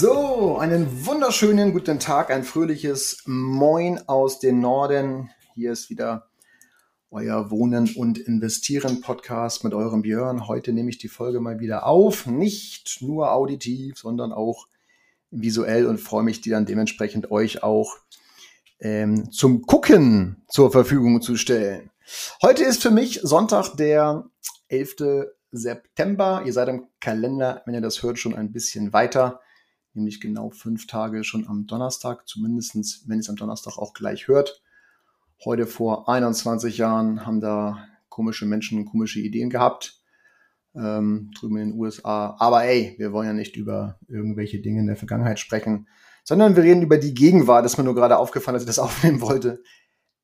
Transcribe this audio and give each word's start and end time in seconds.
So, 0.00 0.56
einen 0.56 1.04
wunderschönen 1.04 1.74
guten 1.74 1.98
Tag, 1.98 2.30
ein 2.30 2.42
fröhliches 2.42 3.22
Moin 3.26 4.00
aus 4.08 4.38
dem 4.38 4.58
Norden. 4.58 5.28
Hier 5.54 5.72
ist 5.72 5.90
wieder 5.90 6.30
euer 7.10 7.50
Wohnen 7.50 7.94
und 7.96 8.16
Investieren 8.16 9.02
Podcast 9.02 9.62
mit 9.62 9.74
eurem 9.74 10.00
Björn. 10.00 10.48
Heute 10.48 10.72
nehme 10.72 10.88
ich 10.88 10.96
die 10.96 11.08
Folge 11.08 11.40
mal 11.40 11.60
wieder 11.60 11.84
auf, 11.84 12.24
nicht 12.24 13.02
nur 13.02 13.32
auditiv, 13.32 13.98
sondern 13.98 14.32
auch 14.32 14.68
visuell 15.30 15.84
und 15.84 16.00
freue 16.00 16.22
mich, 16.22 16.40
die 16.40 16.48
dann 16.48 16.64
dementsprechend 16.64 17.30
euch 17.30 17.62
auch 17.62 17.98
ähm, 18.78 19.30
zum 19.30 19.66
Gucken 19.66 20.46
zur 20.48 20.72
Verfügung 20.72 21.20
zu 21.20 21.36
stellen. 21.36 21.90
Heute 22.40 22.64
ist 22.64 22.80
für 22.80 22.90
mich 22.90 23.20
Sonntag, 23.22 23.76
der 23.76 24.24
11. 24.68 25.26
September. 25.52 26.42
Ihr 26.46 26.54
seid 26.54 26.68
im 26.68 26.86
Kalender, 27.00 27.60
wenn 27.66 27.74
ihr 27.74 27.82
das 27.82 28.02
hört, 28.02 28.18
schon 28.18 28.34
ein 28.34 28.50
bisschen 28.50 28.94
weiter 28.94 29.40
nämlich 29.94 30.20
genau 30.20 30.50
fünf 30.50 30.86
Tage 30.86 31.24
schon 31.24 31.46
am 31.48 31.66
Donnerstag, 31.66 32.28
zumindestens 32.28 33.04
wenn 33.06 33.18
es 33.18 33.28
am 33.28 33.36
Donnerstag 33.36 33.78
auch 33.78 33.92
gleich 33.92 34.28
hört. 34.28 34.62
Heute 35.44 35.66
vor 35.66 36.08
21 36.08 36.76
Jahren 36.78 37.26
haben 37.26 37.40
da 37.40 37.86
komische 38.08 38.44
Menschen 38.44 38.84
komische 38.84 39.20
Ideen 39.20 39.48
gehabt, 39.48 40.02
ähm, 40.74 41.30
drüben 41.38 41.56
in 41.56 41.70
den 41.70 41.78
USA. 41.78 42.36
Aber 42.38 42.64
ey, 42.64 42.94
wir 42.98 43.12
wollen 43.12 43.28
ja 43.28 43.32
nicht 43.32 43.56
über 43.56 43.98
irgendwelche 44.08 44.60
Dinge 44.60 44.80
in 44.80 44.86
der 44.86 44.96
Vergangenheit 44.96 45.38
sprechen, 45.38 45.88
sondern 46.24 46.56
wir 46.56 46.62
reden 46.62 46.82
über 46.82 46.98
die 46.98 47.14
Gegenwart. 47.14 47.64
Das 47.64 47.72
ist 47.72 47.78
mir 47.78 47.84
nur 47.84 47.94
gerade 47.94 48.18
aufgefallen, 48.18 48.54
dass 48.54 48.62
ich 48.62 48.66
das 48.66 48.78
aufnehmen 48.80 49.20
wollte. 49.20 49.62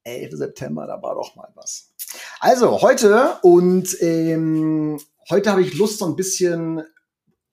11. 0.04 0.32
September, 0.34 0.86
da 0.86 1.02
war 1.02 1.14
doch 1.14 1.34
mal 1.34 1.50
was. 1.54 1.92
Also 2.38 2.80
heute 2.80 3.38
und 3.42 3.96
ähm, 4.02 5.00
heute 5.30 5.50
habe 5.50 5.62
ich 5.62 5.76
Lust, 5.76 5.98
so 5.98 6.06
ein 6.06 6.14
bisschen 6.14 6.82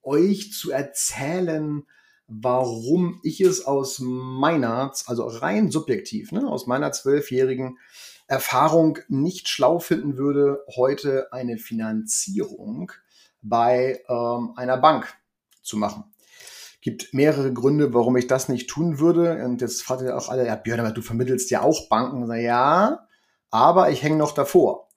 euch 0.03 0.52
zu 0.52 0.72
erzählen, 0.72 1.84
warum 2.42 3.20
ich 3.23 3.42
es 3.42 3.66
aus 3.66 4.00
meiner, 4.00 4.92
also 5.06 5.26
rein 5.28 5.70
subjektiv, 5.70 6.31
ne, 6.31 6.48
aus 6.48 6.67
meiner 6.67 6.92
zwölfjährigen 6.92 7.78
Erfahrung 8.28 9.00
nicht 9.09 9.50
schlau 9.50 9.80
finden 9.80 10.17
würde, 10.17 10.64
heute 10.75 11.31
eine 11.31 11.58
Finanzierung 11.58 12.92
bei 13.42 14.02
ähm, 14.09 14.53
einer 14.56 14.78
Bank 14.78 15.14
zu 15.62 15.78
machen. 15.78 16.06
Gibt 16.81 17.14
mehrere 17.14 17.53
Gründe, 17.53 17.94
warum 17.94 18.17
ich 18.17 18.28
das 18.28 18.50
nicht 18.50 18.70
tun 18.70 19.00
würde. 19.00 19.44
Und 19.45 19.62
jetzt 19.62 19.84
fragt 19.84 20.02
ihr 20.02 20.18
auch 20.18 20.30
alle, 20.30 20.45
ja, 20.45 20.56
Björn, 20.56 20.80
aber 20.80 20.92
du 20.92 21.02
vermittelst 21.02 21.50
ja 21.52 21.62
auch 21.62 21.88
Banken. 21.90 22.28
Sage, 22.28 22.42
ja, 22.42 23.08
aber 23.52 23.92
ich 23.92 24.03
hänge 24.03 24.18
noch 24.18 24.34
davor. 24.34 24.90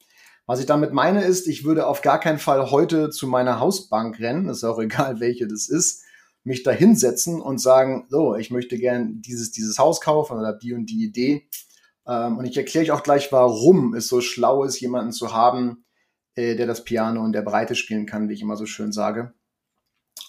Was 0.46 0.60
ich 0.60 0.66
damit 0.66 0.92
meine 0.92 1.24
ist, 1.24 1.48
ich 1.48 1.64
würde 1.64 1.86
auf 1.86 2.02
gar 2.02 2.20
keinen 2.20 2.38
Fall 2.38 2.70
heute 2.70 3.10
zu 3.10 3.26
meiner 3.26 3.58
Hausbank 3.58 4.20
rennen, 4.20 4.48
ist 4.48 4.64
auch 4.64 4.78
egal, 4.78 5.20
welche 5.20 5.48
das 5.48 5.68
ist, 5.68 6.05
mich 6.46 6.62
da 6.62 6.70
hinsetzen 6.70 7.40
und 7.40 7.58
sagen, 7.58 8.06
so, 8.08 8.36
ich 8.36 8.50
möchte 8.50 8.78
gern 8.78 9.20
dieses, 9.20 9.50
dieses 9.50 9.78
Haus 9.78 10.00
kaufen 10.00 10.38
oder 10.38 10.52
die 10.52 10.72
und 10.72 10.86
die 10.86 11.04
Idee. 11.04 11.48
Ähm, 12.06 12.38
und 12.38 12.44
ich 12.44 12.56
erkläre 12.56 12.84
euch 12.84 12.90
auch 12.92 13.02
gleich, 13.02 13.32
warum 13.32 13.94
es 13.94 14.06
so 14.06 14.20
schlau 14.20 14.64
ist, 14.64 14.80
jemanden 14.80 15.12
zu 15.12 15.32
haben, 15.32 15.84
äh, 16.36 16.54
der 16.54 16.66
das 16.66 16.84
Piano 16.84 17.24
in 17.26 17.32
der 17.32 17.42
Breite 17.42 17.74
spielen 17.74 18.06
kann, 18.06 18.28
wie 18.28 18.34
ich 18.34 18.42
immer 18.42 18.56
so 18.56 18.64
schön 18.64 18.92
sage. 18.92 19.34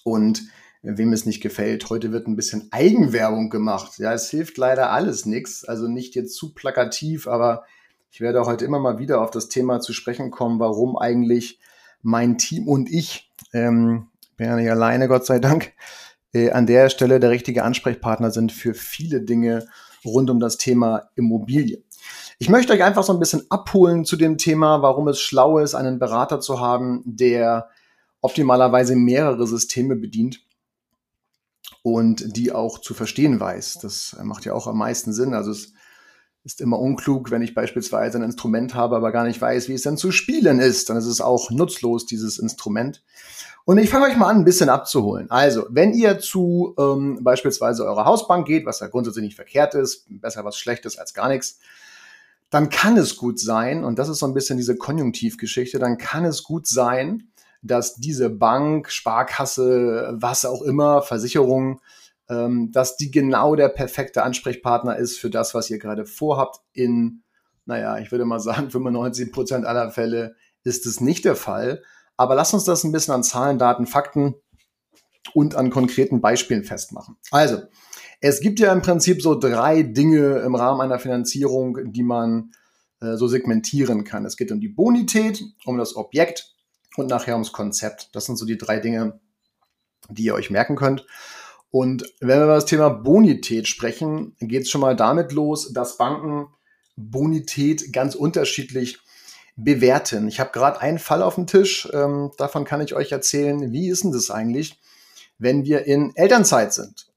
Und 0.04 0.42
wem 0.82 1.14
es 1.14 1.26
nicht 1.26 1.42
gefällt, 1.42 1.90
heute 1.90 2.12
wird 2.12 2.28
ein 2.28 2.36
bisschen 2.36 2.70
Eigenwerbung 2.72 3.50
gemacht. 3.50 4.00
Ja, 4.00 4.14
es 4.14 4.30
hilft 4.30 4.58
leider 4.58 4.92
alles 4.92 5.26
nichts. 5.26 5.66
Also 5.66 5.88
nicht 5.88 6.16
jetzt 6.16 6.36
zu 6.36 6.54
plakativ, 6.54 7.28
aber 7.28 7.64
ich 8.10 8.22
werde 8.22 8.46
heute 8.46 8.66
immer 8.66 8.80
mal 8.80 8.98
wieder 8.98 9.22
auf 9.22 9.30
das 9.30 9.50
Thema 9.50 9.82
zu 9.82 9.94
sprechen 9.94 10.32
kommen, 10.32 10.60
warum 10.60 10.98
eigentlich 10.98 11.60
mein 12.02 12.38
Team 12.40 12.68
und 12.68 12.90
ich, 12.90 13.32
ähm, 13.54 14.08
bin 14.38 14.48
ja 14.48 14.56
nicht 14.56 14.72
alleine, 14.72 15.08
Gott 15.08 15.26
sei 15.26 15.40
Dank, 15.40 15.74
äh, 16.38 16.52
an 16.52 16.68
der 16.68 16.90
Stelle 16.90 17.20
der 17.20 17.32
richtige 17.32 17.64
Ansprechpartner 17.64 18.32
sind 18.32 18.52
für 18.52 18.74
viele 18.74 19.22
Dinge 19.22 19.68
rund 20.06 20.30
um 20.30 20.40
das 20.40 20.58
Thema 20.58 21.10
Immobilie. 21.16 21.84
Ich 22.40 22.50
möchte 22.50 22.74
euch 22.74 22.84
einfach 22.84 23.04
so 23.04 23.14
ein 23.14 23.20
bisschen 23.20 23.44
abholen 23.50 24.06
zu 24.06 24.16
dem 24.16 24.38
Thema, 24.38 24.82
warum 24.82 25.08
es 25.08 25.20
schlau 25.20 25.58
ist, 25.58 25.74
einen 25.74 26.00
Berater 26.00 26.40
zu 26.40 26.60
haben, 26.60 27.02
der 27.06 27.70
optimalerweise 28.22 28.96
mehrere 28.96 29.48
Systeme 29.48 29.96
bedient 29.96 30.42
und 31.82 32.38
die 32.38 32.52
auch 32.52 32.80
zu 32.80 32.94
verstehen 32.94 33.40
weiß. 33.40 33.80
Das 33.82 34.16
macht 34.24 34.46
ja 34.46 34.54
auch 34.54 34.68
am 34.68 34.78
meisten 34.78 35.14
Sinn. 35.14 35.34
Also 35.34 35.52
es 35.52 35.74
ist 36.48 36.62
immer 36.62 36.80
unklug, 36.80 37.30
wenn 37.30 37.42
ich 37.42 37.54
beispielsweise 37.54 38.18
ein 38.18 38.24
Instrument 38.24 38.74
habe, 38.74 38.96
aber 38.96 39.12
gar 39.12 39.26
nicht 39.26 39.42
weiß, 39.42 39.68
wie 39.68 39.74
es 39.74 39.82
denn 39.82 39.98
zu 39.98 40.14
spielen 40.14 40.60
ist. 40.60 40.90
Dann 40.90 40.96
ist 40.96 41.06
es 41.06 41.20
auch 41.20 41.52
nutzlos, 41.52 42.06
dieses 42.06 42.40
Instrument. 42.40 43.04
Und 43.66 43.78
ich 43.80 43.90
fange 43.90 44.06
euch 44.06 44.16
mal 44.16 44.30
an, 44.30 44.38
ein 44.38 44.46
bisschen 44.46 44.70
abzuholen. 44.70 45.30
Also, 45.30 45.66
wenn 45.70 45.94
ihr 45.94 46.20
zu 46.20 46.74
ähm, 46.80 47.20
beispielsweise 47.22 47.86
eurer 47.86 48.06
Hausbank 48.06 48.48
geht, 48.48 48.66
was 48.66 48.80
ja 48.80 48.88
grundsätzlich 48.88 49.26
nicht 49.26 49.36
verkehrt 49.36 49.76
ist, 49.76 50.06
besser 50.10 50.46
was 50.46 50.58
Schlechtes 50.58 50.98
als 50.98 51.14
gar 51.14 51.28
nichts, 51.28 51.60
dann 52.50 52.70
kann 52.70 52.96
es 52.96 53.18
gut 53.18 53.42
sein, 53.42 53.84
und 53.84 54.00
das 54.00 54.08
ist 54.08 54.20
so 54.20 54.26
ein 54.26 54.34
bisschen 54.34 54.56
diese 54.56 54.78
Konjunktivgeschichte, 54.78 55.80
dann 55.80 55.98
kann 55.98 56.24
es 56.24 56.44
gut 56.44 56.66
sein, 56.66 57.28
dass 57.62 57.96
diese 57.96 58.30
Bank, 58.30 58.90
Sparkasse, 58.90 60.14
was 60.14 60.46
auch 60.46 60.62
immer, 60.62 61.02
Versicherung, 61.02 61.82
ähm, 62.30 62.72
dass 62.72 62.98
die 62.98 63.12
genau 63.12 63.56
der 63.56 63.70
perfekte 63.70 64.24
Ansprechpartner 64.24 64.98
ist 64.98 65.18
für 65.18 65.30
das, 65.30 65.54
was 65.54 65.70
ihr 65.70 65.80
gerade 65.80 66.06
vorhabt. 66.06 66.60
In, 66.74 67.24
naja, 67.66 67.98
ich 68.00 68.12
würde 68.12 68.26
mal 68.26 68.40
sagen, 68.40 68.70
95 68.72 69.32
Prozent 69.32 69.66
aller 69.66 69.92
Fälle 69.92 70.36
ist 70.64 70.86
es 70.86 71.02
nicht 71.02 71.26
der 71.26 71.36
Fall. 71.36 71.84
Aber 72.18 72.36
lass 72.36 72.54
uns 72.54 72.64
das 72.64 72.84
ein 72.84 72.92
bisschen 72.92 73.14
an 73.14 73.24
Zahlen, 73.24 73.60
Daten, 73.60 73.86
Fakten 73.86 74.36
und 75.34 75.56
an 75.56 75.70
konkreten 75.70 76.20
Beispielen 76.20 76.64
festmachen. 76.64 77.18
Also, 77.32 77.62
es 78.20 78.40
gibt 78.40 78.60
ja 78.60 78.74
im 78.74 78.82
Prinzip 78.82 79.22
so 79.22 79.36
drei 79.36 79.84
Dinge 79.84 80.40
im 80.40 80.56
Rahmen 80.56 80.82
einer 80.82 80.98
Finanzierung, 80.98 81.92
die 81.92 82.02
man 82.02 82.52
äh, 83.00 83.16
so 83.16 83.28
segmentieren 83.28 84.04
kann. 84.04 84.26
Es 84.26 84.38
geht 84.38 84.52
um 84.52 84.60
die 84.60 84.70
Bonität, 84.70 85.44
um 85.66 85.78
das 85.78 85.96
Objekt 85.96 86.56
und 86.96 87.08
nachher 87.08 87.34
ums 87.34 87.52
Konzept. 87.52 88.10
Das 88.16 88.26
sind 88.26 88.38
so 88.38 88.46
die 88.46 88.58
drei 88.58 88.80
Dinge, 88.80 89.20
die 90.10 90.24
ihr 90.24 90.34
euch 90.34 90.50
merken 90.50 90.76
könnt. 90.76 91.06
Und 91.72 92.12
wenn 92.20 92.40
wir 92.40 92.46
über 92.46 92.56
das 92.56 92.66
Thema 92.66 92.90
Bonität 92.90 93.68
sprechen, 93.68 94.36
geht 94.40 94.64
es 94.64 94.70
schon 94.70 94.82
mal 94.82 94.96
damit 94.96 95.32
los, 95.32 95.74
dass 95.74 95.98
Banken 95.98 96.48
Bonität 96.96 97.94
ganz 97.94 98.16
unterschiedlich 98.16 99.00
bewerten. 99.56 100.28
Ich 100.28 100.40
habe 100.40 100.52
gerade 100.52 100.82
einen 100.82 101.00
Fall 101.00 101.22
auf 101.22 101.36
dem 101.36 101.48
Tisch, 101.48 101.90
ähm, 101.92 102.32
davon 102.38 102.64
kann 102.64 102.82
ich 102.82 102.96
euch 102.96 103.12
erzählen. 103.12 103.72
Wie 103.72 103.90
ist 103.90 104.04
denn 104.04 104.12
das 104.12 104.32
eigentlich, 104.32 104.80
wenn 105.40 105.66
wir 105.66 105.86
in 105.86 106.16
Elternzeit 106.16 106.74
sind? 106.74 107.08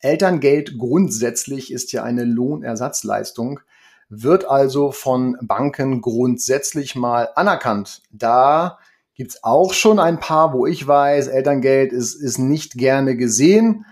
Elterngeld 0.00 0.78
grundsätzlich 0.78 1.72
ist 1.72 1.92
ja 1.92 2.04
eine 2.04 2.24
Lohnersatzleistung, 2.24 3.60
wird 4.08 4.44
also 4.44 4.92
von 4.92 5.36
Banken 5.42 6.00
grundsätzlich 6.00 6.94
mal 6.94 7.30
anerkannt. 7.34 8.02
Da 8.10 8.78
gibt's 9.18 9.42
auch 9.42 9.74
schon 9.74 9.98
ein 9.98 10.20
paar, 10.20 10.54
wo 10.54 10.64
ich 10.64 10.86
weiß, 10.86 11.26
Elterngeld 11.26 11.92
ist, 11.92 12.14
ist 12.14 12.38
nicht 12.38 12.74
gerne 12.74 13.16
gesehen. 13.16 13.84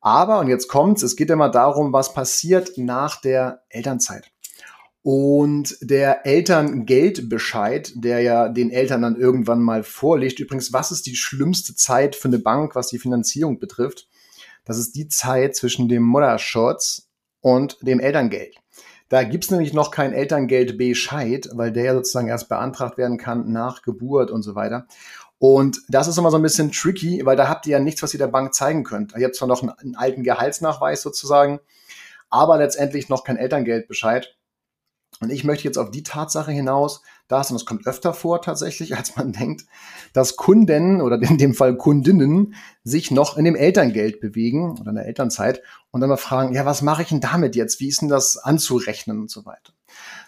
Aber, 0.00 0.38
und 0.38 0.48
jetzt 0.48 0.68
kommt's, 0.68 1.02
es 1.02 1.16
geht 1.16 1.30
immer 1.30 1.48
darum, 1.48 1.94
was 1.94 2.12
passiert 2.12 2.76
nach 2.76 3.20
der 3.20 3.62
Elternzeit. 3.70 4.30
Und 5.02 5.78
der 5.80 6.26
Elterngeldbescheid, 6.26 7.92
der 7.96 8.20
ja 8.20 8.48
den 8.50 8.70
Eltern 8.70 9.02
dann 9.02 9.16
irgendwann 9.16 9.62
mal 9.62 9.82
vorliegt, 9.82 10.38
übrigens, 10.38 10.72
was 10.74 10.92
ist 10.92 11.06
die 11.06 11.16
schlimmste 11.16 11.74
Zeit 11.74 12.14
für 12.14 12.28
eine 12.28 12.38
Bank, 12.38 12.74
was 12.74 12.88
die 12.88 12.98
Finanzierung 12.98 13.58
betrifft? 13.58 14.06
Das 14.66 14.78
ist 14.78 14.94
die 14.96 15.08
Zeit 15.08 15.56
zwischen 15.56 15.88
dem 15.88 16.02
Mutterschutz 16.02 17.08
und 17.40 17.78
dem 17.80 18.00
Elterngeld. 18.00 18.56
Da 19.14 19.22
gibt's 19.22 19.48
nämlich 19.52 19.72
noch 19.72 19.92
kein 19.92 20.12
Elterngeldbescheid, 20.12 21.50
weil 21.52 21.70
der 21.70 21.84
ja 21.84 21.94
sozusagen 21.94 22.26
erst 22.26 22.48
beantragt 22.48 22.98
werden 22.98 23.16
kann 23.16 23.52
nach 23.52 23.82
Geburt 23.82 24.32
und 24.32 24.42
so 24.42 24.56
weiter. 24.56 24.88
Und 25.38 25.82
das 25.86 26.08
ist 26.08 26.18
immer 26.18 26.32
so 26.32 26.36
ein 26.36 26.42
bisschen 26.42 26.72
tricky, 26.72 27.24
weil 27.24 27.36
da 27.36 27.48
habt 27.48 27.64
ihr 27.66 27.74
ja 27.74 27.78
nichts, 27.78 28.02
was 28.02 28.12
ihr 28.12 28.18
der 28.18 28.26
Bank 28.26 28.54
zeigen 28.54 28.82
könnt. 28.82 29.14
Ihr 29.16 29.26
habt 29.26 29.36
zwar 29.36 29.46
noch 29.46 29.62
einen, 29.62 29.70
einen 29.70 29.94
alten 29.94 30.24
Gehaltsnachweis 30.24 31.00
sozusagen, 31.00 31.60
aber 32.28 32.58
letztendlich 32.58 33.08
noch 33.08 33.22
kein 33.22 33.36
Elterngeldbescheid. 33.36 34.36
Und 35.20 35.30
ich 35.30 35.44
möchte 35.44 35.62
jetzt 35.62 35.78
auf 35.78 35.92
die 35.92 36.02
Tatsache 36.02 36.50
hinaus, 36.50 37.00
dass, 37.28 37.50
und 37.50 37.56
es 37.56 37.66
kommt 37.66 37.86
öfter 37.86 38.12
vor 38.12 38.42
tatsächlich, 38.42 38.96
als 38.96 39.16
man 39.16 39.32
denkt, 39.32 39.66
dass 40.12 40.36
Kunden 40.36 41.00
oder 41.00 41.20
in 41.20 41.38
dem 41.38 41.54
Fall 41.54 41.76
Kundinnen 41.76 42.54
sich 42.82 43.10
noch 43.10 43.36
in 43.36 43.44
dem 43.44 43.56
Elterngeld 43.56 44.20
bewegen 44.20 44.78
oder 44.78 44.90
in 44.90 44.96
der 44.96 45.06
Elternzeit 45.06 45.62
und 45.90 46.00
dann 46.00 46.10
mal 46.10 46.16
fragen, 46.16 46.54
ja, 46.54 46.66
was 46.66 46.82
mache 46.82 47.02
ich 47.02 47.08
denn 47.08 47.20
damit 47.20 47.56
jetzt? 47.56 47.80
Wie 47.80 47.88
ist 47.88 48.02
denn 48.02 48.08
das 48.08 48.36
anzurechnen 48.36 49.20
und 49.20 49.30
so 49.30 49.44
weiter? 49.46 49.72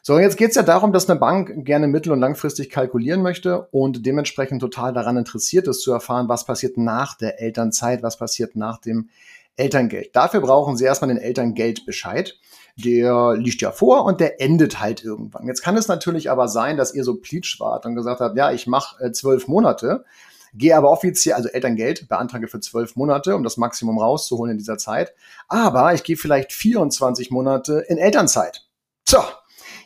So, 0.03 0.19
jetzt 0.19 0.37
geht 0.37 0.51
es 0.51 0.57
ja 0.57 0.63
darum, 0.63 0.93
dass 0.93 1.11
eine 1.11 1.19
Bank 1.19 1.65
gerne 1.65 1.89
mittel- 1.89 2.13
und 2.13 2.21
langfristig 2.21 2.71
kalkulieren 2.71 3.23
möchte 3.23 3.67
und 3.73 4.07
dementsprechend 4.07 4.61
total 4.61 4.93
daran 4.93 5.17
interessiert 5.17 5.67
ist 5.67 5.81
zu 5.81 5.93
erfahren, 5.93 6.29
was 6.29 6.47
passiert 6.47 6.77
nach 6.77 7.17
der 7.17 7.41
Elternzeit, 7.41 8.03
was 8.03 8.17
passiert 8.17 8.55
nach 8.55 8.79
dem 8.79 9.09
Elterngeld. 9.57 10.15
Dafür 10.15 10.41
brauchen 10.41 10.77
Sie 10.77 10.85
erstmal 10.85 11.09
den 11.09 11.19
Elterngeldbescheid 11.19 12.39
der 12.77 13.35
liegt 13.37 13.63
ja 13.63 13.73
vor 13.73 14.05
und 14.05 14.21
der 14.21 14.41
endet 14.41 14.81
halt 14.81 15.03
irgendwann. 15.03 15.47
Jetzt 15.47 15.63
kann 15.63 15.77
es 15.77 15.89
natürlich 15.89 16.31
aber 16.31 16.47
sein, 16.47 16.77
dass 16.77 16.95
ihr 16.95 17.05
so 17.05 17.17
pleatsch 17.17 17.59
wart 17.59 17.87
und 17.87 17.95
gesagt 17.95 18.21
habt, 18.21 18.37
ja, 18.37 18.53
ich 18.53 18.67
mache 18.67 19.03
äh, 19.03 19.13
zwölf 19.13 19.49
Monate, 19.49 20.05
gehe 20.53 20.77
aber 20.77 20.91
offiziell, 20.91 21.35
also 21.35 21.49
Elterngeld, 21.49 22.09
beantrage 22.09 22.49
für 22.49 22.61
zwölf 22.61 22.95
Monate, 22.95 23.35
um 23.35 23.43
das 23.43 23.57
Maximum 23.57 23.99
rauszuholen 23.99 24.53
in 24.53 24.59
dieser 24.59 24.77
Zeit. 24.77 25.15
Aber 25.49 25.95
ich 25.95 26.05
gehe 26.05 26.19
vielleicht 26.19 26.53
24 26.53 27.31
Monate 27.31 27.85
in 27.89 27.97
Elternzeit. 27.97 28.67
So, 29.09 29.19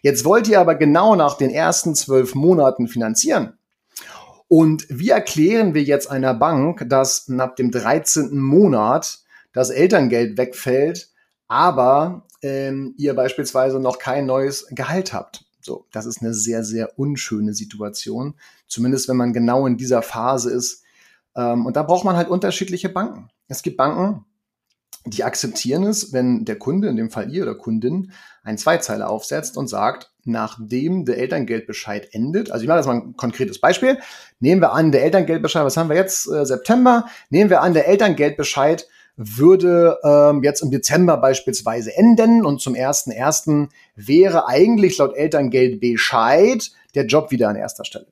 jetzt 0.02 0.24
wollt 0.24 0.48
ihr 0.48 0.60
aber 0.60 0.74
genau 0.74 1.14
nach 1.14 1.34
den 1.34 1.50
ersten 1.50 1.94
zwölf 1.94 2.34
Monaten 2.34 2.88
finanzieren. 2.88 3.56
Und 4.48 4.84
wie 4.88 5.10
erklären 5.10 5.74
wir 5.74 5.84
jetzt 5.84 6.10
einer 6.10 6.34
Bank, 6.34 6.84
dass 6.88 7.28
nach 7.28 7.54
dem 7.54 7.70
13. 7.70 8.36
Monat 8.36 9.20
das 9.52 9.70
Elterngeld 9.70 10.38
wegfällt, 10.38 11.10
aber 11.48 12.26
ähm, 12.42 12.94
ihr 12.96 13.14
beispielsweise 13.14 13.80
noch 13.80 13.98
kein 13.98 14.26
neues 14.26 14.66
Gehalt 14.70 15.12
habt. 15.12 15.44
So, 15.60 15.86
das 15.92 16.06
ist 16.06 16.22
eine 16.22 16.32
sehr, 16.32 16.64
sehr 16.64 16.98
unschöne 16.98 17.52
Situation. 17.52 18.34
Zumindest 18.66 19.08
wenn 19.08 19.16
man 19.16 19.32
genau 19.32 19.66
in 19.66 19.76
dieser 19.76 20.02
Phase 20.02 20.50
ist. 20.50 20.82
Ähm, 21.36 21.66
und 21.66 21.76
da 21.76 21.82
braucht 21.82 22.04
man 22.04 22.16
halt 22.16 22.28
unterschiedliche 22.28 22.88
Banken. 22.88 23.30
Es 23.48 23.62
gibt 23.62 23.76
Banken, 23.76 24.24
die 25.06 25.24
akzeptieren 25.24 25.84
es, 25.84 26.12
wenn 26.12 26.44
der 26.44 26.58
Kunde, 26.58 26.88
in 26.88 26.96
dem 26.96 27.10
Fall 27.10 27.32
ihr 27.32 27.42
oder 27.42 27.54
Kundin, 27.54 28.12
einen 28.42 28.58
Zweizeiler 28.58 29.08
aufsetzt 29.08 29.56
und 29.56 29.68
sagt, 29.68 30.12
nachdem 30.24 31.04
der 31.04 31.18
Elterngeldbescheid 31.18 32.12
endet, 32.12 32.50
also 32.50 32.62
ich 32.62 32.68
mache 32.68 32.78
jetzt 32.78 32.86
mal 32.86 32.96
ein 32.96 33.16
konkretes 33.16 33.60
Beispiel, 33.60 33.98
nehmen 34.40 34.60
wir 34.60 34.72
an, 34.72 34.92
der 34.92 35.02
Elterngeldbescheid, 35.04 35.64
was 35.64 35.76
haben 35.76 35.88
wir 35.88 35.96
jetzt, 35.96 36.26
äh, 36.30 36.44
September, 36.44 37.06
nehmen 37.30 37.50
wir 37.50 37.62
an, 37.62 37.72
der 37.72 37.88
Elterngeldbescheid 37.88 38.86
würde 39.16 39.98
ähm, 40.02 40.42
jetzt 40.42 40.62
im 40.62 40.70
Dezember 40.70 41.16
beispielsweise 41.16 41.96
enden 41.96 42.44
und 42.44 42.60
zum 42.60 42.74
1.1. 42.74 43.68
wäre 43.94 44.48
eigentlich 44.48 44.98
laut 44.98 45.14
Elterngeld 45.14 45.80
Bescheid 45.80 46.70
der 46.94 47.06
Job 47.06 47.30
wieder 47.30 47.48
an 47.48 47.56
erster 47.56 47.84
Stelle. 47.84 48.06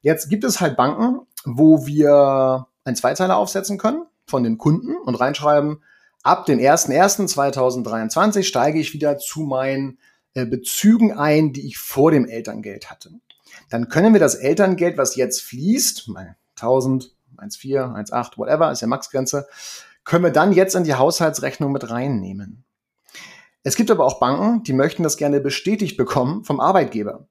Jetzt 0.00 0.28
gibt 0.28 0.44
es 0.44 0.60
halt 0.60 0.76
Banken, 0.76 1.26
wo 1.44 1.86
wir 1.86 2.66
ein 2.84 2.96
Zweizeiler 2.96 3.36
aufsetzen 3.36 3.78
können 3.78 4.04
von 4.26 4.42
den 4.42 4.58
Kunden 4.58 4.96
und 4.96 5.14
reinschreiben, 5.14 5.82
ab 6.22 6.46
dem 6.46 6.58
1.1.2023 6.58 8.42
steige 8.42 8.78
ich 8.78 8.92
wieder 8.92 9.18
zu 9.18 9.40
meinen 9.40 9.98
äh, 10.34 10.46
Bezügen 10.46 11.12
ein, 11.12 11.52
die 11.52 11.66
ich 11.66 11.78
vor 11.78 12.10
dem 12.10 12.26
Elterngeld 12.26 12.90
hatte. 12.90 13.10
Dann 13.70 13.88
können 13.88 14.12
wir 14.12 14.20
das 14.20 14.34
Elterngeld, 14.34 14.98
was 14.98 15.16
jetzt 15.16 15.42
fließt, 15.42 16.10
1000, 16.56 17.14
1,4, 17.38 18.10
1,8, 18.10 18.38
whatever, 18.38 18.70
ist 18.72 18.80
ja 18.80 18.86
Maxgrenze, 18.86 19.46
können 20.04 20.24
wir 20.24 20.30
dann 20.30 20.52
jetzt 20.52 20.74
in 20.74 20.84
die 20.84 20.94
Haushaltsrechnung 20.94 21.72
mit 21.72 21.90
reinnehmen. 21.90 22.64
Es 23.62 23.76
gibt 23.76 23.90
aber 23.90 24.04
auch 24.04 24.20
Banken, 24.20 24.62
die 24.62 24.74
möchten 24.74 25.02
das 25.02 25.16
gerne 25.16 25.40
bestätigt 25.40 25.96
bekommen 25.96 26.44
vom 26.44 26.60
Arbeitgeber. 26.60 27.26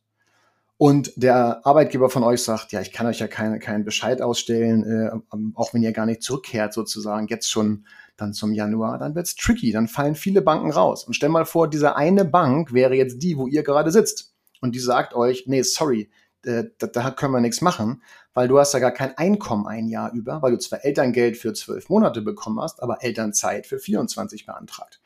und 0.82 1.12
der 1.14 1.64
Arbeitgeber 1.64 2.10
von 2.10 2.24
euch 2.24 2.42
sagt, 2.42 2.72
ja, 2.72 2.80
ich 2.80 2.90
kann 2.90 3.06
euch 3.06 3.20
ja 3.20 3.28
keine, 3.28 3.60
keinen 3.60 3.84
Bescheid 3.84 4.20
ausstellen, 4.20 4.82
äh, 4.82 5.16
ähm, 5.32 5.52
auch 5.54 5.72
wenn 5.72 5.82
ihr 5.84 5.92
gar 5.92 6.06
nicht 6.06 6.24
zurückkehrt 6.24 6.74
sozusagen, 6.74 7.28
jetzt 7.28 7.48
schon 7.48 7.86
dann 8.16 8.34
zum 8.34 8.52
Januar, 8.52 8.98
dann 8.98 9.14
wird's 9.14 9.36
tricky, 9.36 9.70
dann 9.70 9.86
fallen 9.86 10.16
viele 10.16 10.42
Banken 10.42 10.72
raus. 10.72 11.04
Und 11.04 11.14
stell 11.14 11.28
mal 11.28 11.44
vor, 11.44 11.70
diese 11.70 11.94
eine 11.94 12.24
Bank 12.24 12.72
wäre 12.72 12.96
jetzt 12.96 13.22
die, 13.22 13.36
wo 13.36 13.46
ihr 13.46 13.62
gerade 13.62 13.92
sitzt. 13.92 14.34
Und 14.60 14.74
die 14.74 14.80
sagt 14.80 15.14
euch, 15.14 15.44
nee, 15.46 15.62
sorry, 15.62 16.10
äh, 16.44 16.64
da, 16.78 16.88
da 16.88 17.12
können 17.12 17.32
wir 17.32 17.40
nichts 17.40 17.60
machen, 17.60 18.02
weil 18.34 18.48
du 18.48 18.58
hast 18.58 18.74
ja 18.74 18.80
gar 18.80 18.90
kein 18.90 19.16
Einkommen 19.16 19.68
ein 19.68 19.86
Jahr 19.86 20.12
über, 20.12 20.42
weil 20.42 20.50
du 20.50 20.58
zwar 20.58 20.84
Elterngeld 20.84 21.36
für 21.36 21.52
zwölf 21.52 21.90
Monate 21.90 22.22
bekommen 22.22 22.60
hast, 22.60 22.82
aber 22.82 23.04
Elternzeit 23.04 23.68
für 23.68 23.78
24 23.78 24.46
beantragt. 24.46 25.00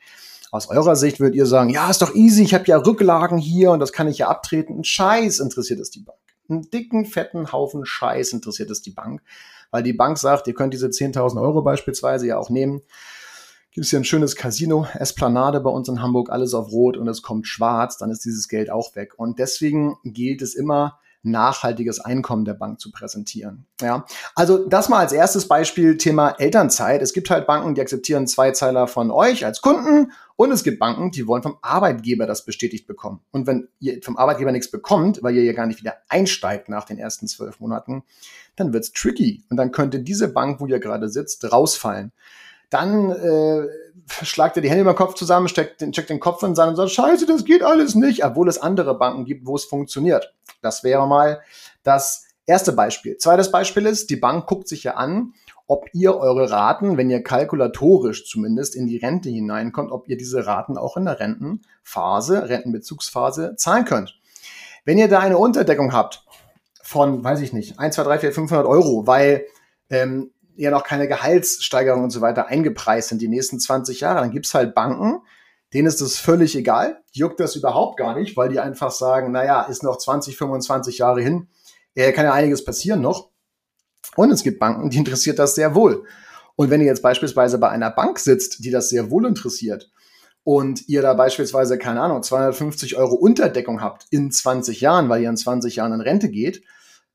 Aus 0.51 0.69
eurer 0.69 0.95
Sicht 0.95 1.19
würdet 1.19 1.35
ihr 1.35 1.45
sagen, 1.45 1.69
ja, 1.69 1.89
ist 1.89 2.01
doch 2.01 2.15
easy, 2.15 2.43
ich 2.43 2.53
habe 2.53 2.65
ja 2.67 2.77
Rücklagen 2.77 3.37
hier 3.37 3.71
und 3.71 3.79
das 3.79 3.91
kann 3.91 4.07
ich 4.07 4.19
ja 4.19 4.29
abtreten. 4.29 4.79
Ein 4.79 4.83
Scheiß 4.83 5.39
interessiert 5.39 5.79
es 5.79 5.91
die 5.91 5.99
Bank. 5.99 6.17
Einen 6.49 6.69
dicken, 6.69 7.05
fetten 7.05 7.51
Haufen 7.51 7.85
Scheiß 7.85 8.31
interessiert 8.31 8.69
es 8.71 8.81
die 8.81 8.91
Bank. 8.91 9.21
Weil 9.71 9.83
die 9.83 9.93
Bank 9.93 10.17
sagt, 10.17 10.47
ihr 10.47 10.53
könnt 10.53 10.73
diese 10.73 10.87
10.000 10.87 11.41
Euro 11.41 11.61
beispielsweise 11.61 12.27
ja 12.27 12.37
auch 12.37 12.49
nehmen. 12.49 12.81
Gibt 13.71 13.85
es 13.85 13.89
hier 13.89 13.99
ein 13.99 14.05
schönes 14.05 14.35
Casino, 14.35 14.87
Esplanade 14.93 15.59
bei 15.59 15.69
uns 15.69 15.89
in 15.89 16.01
Hamburg, 16.01 16.31
alles 16.31 16.53
auf 16.53 16.71
Rot 16.71 16.97
und 16.97 17.07
es 17.07 17.21
kommt 17.21 17.47
schwarz, 17.47 17.97
dann 17.97 18.09
ist 18.09 18.23
dieses 18.23 18.47
Geld 18.47 18.71
auch 18.71 18.95
weg. 18.95 19.13
Und 19.17 19.39
deswegen 19.39 19.97
gilt 20.03 20.41
es 20.41 20.55
immer, 20.55 20.99
nachhaltiges 21.31 21.99
Einkommen 21.99 22.45
der 22.45 22.53
Bank 22.53 22.79
zu 22.79 22.91
präsentieren. 22.91 23.65
Ja, 23.81 24.05
also 24.35 24.67
das 24.67 24.89
mal 24.89 24.99
als 24.99 25.11
erstes 25.11 25.47
Beispiel 25.47 25.97
Thema 25.97 26.29
Elternzeit. 26.29 27.01
Es 27.01 27.13
gibt 27.13 27.29
halt 27.29 27.47
Banken, 27.47 27.75
die 27.75 27.81
akzeptieren 27.81 28.27
Zweizeiler 28.27 28.87
von 28.87 29.11
euch 29.11 29.45
als 29.45 29.61
Kunden 29.61 30.11
und 30.35 30.51
es 30.51 30.63
gibt 30.63 30.79
Banken, 30.79 31.11
die 31.11 31.27
wollen 31.27 31.43
vom 31.43 31.57
Arbeitgeber 31.61 32.25
das 32.25 32.45
bestätigt 32.45 32.87
bekommen. 32.87 33.21
Und 33.31 33.47
wenn 33.47 33.67
ihr 33.79 33.99
vom 34.03 34.17
Arbeitgeber 34.17 34.51
nichts 34.51 34.69
bekommt, 34.69 35.23
weil 35.23 35.35
ihr 35.35 35.43
ja 35.43 35.53
gar 35.53 35.65
nicht 35.65 35.79
wieder 35.79 35.95
einsteigt 36.09 36.69
nach 36.69 36.85
den 36.85 36.99
ersten 36.99 37.27
zwölf 37.27 37.59
Monaten, 37.59 38.03
dann 38.55 38.73
wird's 38.73 38.91
tricky 38.91 39.43
und 39.49 39.57
dann 39.57 39.71
könnte 39.71 39.99
diese 39.99 40.27
Bank, 40.27 40.59
wo 40.59 40.67
ihr 40.67 40.79
gerade 40.79 41.09
sitzt, 41.09 41.51
rausfallen 41.51 42.11
dann 42.69 43.11
äh, 43.11 43.67
schlagt 44.23 44.57
er 44.57 44.61
die 44.61 44.69
Hände 44.69 44.81
über 44.81 44.93
den 44.93 44.97
Kopf 44.97 45.15
zusammen, 45.15 45.47
steckt 45.47 45.81
den, 45.81 45.91
checkt 45.91 46.09
den 46.09 46.19
Kopf 46.19 46.43
in 46.43 46.55
seinen 46.55 46.69
und 46.69 46.75
sagt, 46.75 46.91
scheiße, 46.91 47.25
das 47.25 47.45
geht 47.45 47.63
alles 47.63 47.95
nicht, 47.95 48.23
obwohl 48.23 48.49
es 48.49 48.61
andere 48.61 48.97
Banken 48.97 49.25
gibt, 49.25 49.45
wo 49.45 49.55
es 49.55 49.65
funktioniert. 49.65 50.33
Das 50.61 50.83
wäre 50.83 51.07
mal 51.07 51.41
das 51.83 52.25
erste 52.45 52.71
Beispiel. 52.73 53.17
Zweites 53.17 53.51
Beispiel 53.51 53.85
ist, 53.85 54.09
die 54.09 54.15
Bank 54.15 54.47
guckt 54.47 54.67
sich 54.67 54.83
ja 54.83 54.95
an, 54.95 55.33
ob 55.67 55.89
ihr 55.93 56.15
eure 56.15 56.49
Raten, 56.49 56.97
wenn 56.97 57.09
ihr 57.09 57.21
kalkulatorisch 57.21 58.25
zumindest 58.25 58.73
in 58.73 58.87
die 58.87 58.97
Rente 58.97 59.29
hineinkommt, 59.29 59.91
ob 59.91 60.07
ihr 60.07 60.17
diese 60.17 60.45
Raten 60.47 60.77
auch 60.77 60.95
in 60.95 61.05
der 61.05 61.19
Rentenphase, 61.19 62.47
Rentenbezugsphase 62.47 63.55
zahlen 63.57 63.83
könnt. 63.83 64.17
Wenn 64.85 64.97
ihr 64.97 65.09
da 65.09 65.19
eine 65.19 65.37
Unterdeckung 65.37 65.91
habt 65.91 66.23
von, 66.81 67.21
weiß 67.21 67.41
ich 67.41 67.51
nicht, 67.51 67.79
1, 67.79 67.95
2, 67.95 68.03
3, 68.03 68.19
4, 68.19 68.31
500 68.31 68.65
Euro, 68.65 69.05
weil 69.07 69.45
ähm, 69.89 70.31
ja 70.57 70.71
noch 70.71 70.83
keine 70.83 71.07
Gehaltssteigerung 71.07 72.03
und 72.03 72.09
so 72.09 72.21
weiter 72.21 72.47
eingepreist 72.47 73.09
sind 73.09 73.21
die 73.21 73.27
nächsten 73.27 73.59
20 73.59 74.01
Jahre, 74.01 74.21
dann 74.21 74.31
gibt's 74.31 74.53
halt 74.53 74.75
Banken, 74.75 75.21
denen 75.73 75.87
ist 75.87 76.01
das 76.01 76.17
völlig 76.17 76.55
egal, 76.55 77.01
juckt 77.11 77.39
das 77.39 77.55
überhaupt 77.55 77.97
gar 77.97 78.17
nicht, 78.17 78.35
weil 78.37 78.49
die 78.49 78.59
einfach 78.59 78.91
sagen, 78.91 79.31
naja, 79.31 79.63
ist 79.63 79.83
noch 79.83 79.97
20, 79.97 80.37
25 80.37 80.97
Jahre 80.97 81.21
hin, 81.21 81.47
äh, 81.95 82.11
kann 82.11 82.25
ja 82.25 82.33
einiges 82.33 82.63
passieren 82.65 83.01
noch. 83.01 83.29
Und 84.15 84.31
es 84.31 84.43
gibt 84.43 84.59
Banken, 84.59 84.89
die 84.89 84.97
interessiert 84.97 85.39
das 85.39 85.55
sehr 85.55 85.75
wohl. 85.75 86.05
Und 86.55 86.69
wenn 86.69 86.81
ihr 86.81 86.87
jetzt 86.87 87.03
beispielsweise 87.03 87.59
bei 87.59 87.69
einer 87.69 87.91
Bank 87.91 88.19
sitzt, 88.19 88.63
die 88.63 88.71
das 88.71 88.89
sehr 88.89 89.11
wohl 89.11 89.25
interessiert, 89.25 89.91
und 90.47 90.87
ihr 90.87 91.01
da 91.01 91.13
beispielsweise, 91.13 91.77
keine 91.77 91.99
Ahnung, 91.99 92.23
250 92.23 92.95
Euro 92.95 93.15
Unterdeckung 93.15 93.81
habt 93.81 94.05
in 94.11 94.31
20 94.31 94.79
Jahren, 94.79 95.09
weil 95.09 95.21
ihr 95.21 95.29
in 95.29 95.35
20 95.35 95.75
Jahren 95.75 95.91
in 95.91 95.99
Rente 95.99 96.29
geht, 96.29 96.63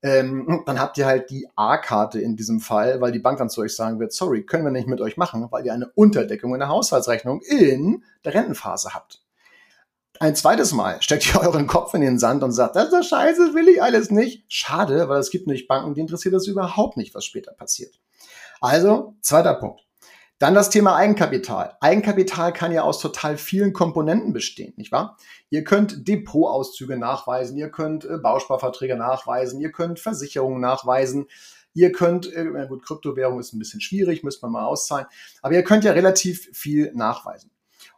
ähm, 0.03 0.63
dann 0.65 0.81
habt 0.81 0.97
ihr 0.97 1.05
halt 1.05 1.29
die 1.29 1.47
A-Karte 1.55 2.19
in 2.19 2.35
diesem 2.35 2.59
Fall, 2.59 2.99
weil 2.99 3.13
die 3.13 3.19
Bank 3.19 3.37
dann 3.37 3.49
zu 3.49 3.61
euch 3.61 3.73
sagen 3.73 3.99
wird, 3.99 4.11
sorry, 4.11 4.43
können 4.43 4.65
wir 4.65 4.71
nicht 4.71 4.87
mit 4.87 4.99
euch 4.99 5.15
machen, 5.15 5.47
weil 5.49 5.65
ihr 5.65 5.73
eine 5.73 5.89
Unterdeckung 5.95 6.53
in 6.53 6.59
der 6.59 6.67
Haushaltsrechnung 6.67 7.41
in 7.41 8.03
der 8.25 8.33
Rentenphase 8.33 8.93
habt. 8.93 9.23
Ein 10.19 10.35
zweites 10.35 10.73
Mal 10.73 11.01
steckt 11.01 11.33
ihr 11.33 11.41
euren 11.41 11.67
Kopf 11.67 11.93
in 11.93 12.01
den 12.01 12.19
Sand 12.19 12.43
und 12.43 12.51
sagt, 12.51 12.75
das 12.75 12.85
ist 12.85 12.93
doch 12.93 13.03
scheiße, 13.03 13.55
will 13.55 13.69
ich 13.69 13.81
alles 13.81 14.11
nicht. 14.11 14.43
Schade, 14.49 15.07
weil 15.07 15.19
es 15.19 15.31
gibt 15.31 15.47
nämlich 15.47 15.69
Banken, 15.69 15.93
die 15.93 16.01
interessiert 16.01 16.33
das 16.33 16.47
überhaupt 16.47 16.97
nicht, 16.97 17.15
was 17.15 17.23
später 17.23 17.53
passiert. 17.53 17.97
Also, 18.59 19.15
zweiter 19.21 19.53
Punkt. 19.55 19.85
Dann 20.43 20.55
das 20.55 20.69
Thema 20.69 20.97
Eigenkapital. 20.97 21.77
Eigenkapital 21.79 22.51
kann 22.51 22.73
ja 22.73 22.81
aus 22.81 22.99
total 22.99 23.37
vielen 23.37 23.71
Komponenten 23.71 24.33
bestehen, 24.33 24.73
nicht 24.75 24.91
wahr? 24.91 25.15
Ihr 25.49 25.63
könnt 25.63 26.05
Depotauszüge 26.05 26.97
nachweisen, 26.97 27.55
ihr 27.55 27.71
könnt 27.71 28.03
äh, 28.03 28.17
Bausparverträge 28.17 28.97
nachweisen, 28.97 29.61
ihr 29.61 29.71
könnt 29.71 30.01
Versicherungen 30.01 30.59
nachweisen, 30.59 31.27
ihr 31.73 31.93
könnt, 31.93 32.29
äh, 32.33 32.65
gut, 32.67 32.85
Kryptowährung 32.85 33.39
ist 33.39 33.53
ein 33.53 33.59
bisschen 33.59 33.79
schwierig, 33.79 34.23
müsste 34.23 34.45
man 34.45 34.51
mal 34.51 34.65
auszahlen, 34.65 35.05
aber 35.41 35.53
ihr 35.53 35.63
könnt 35.63 35.85
ja 35.85 35.93
relativ 35.93 36.49
viel 36.51 36.91
nachweisen. 36.93 37.49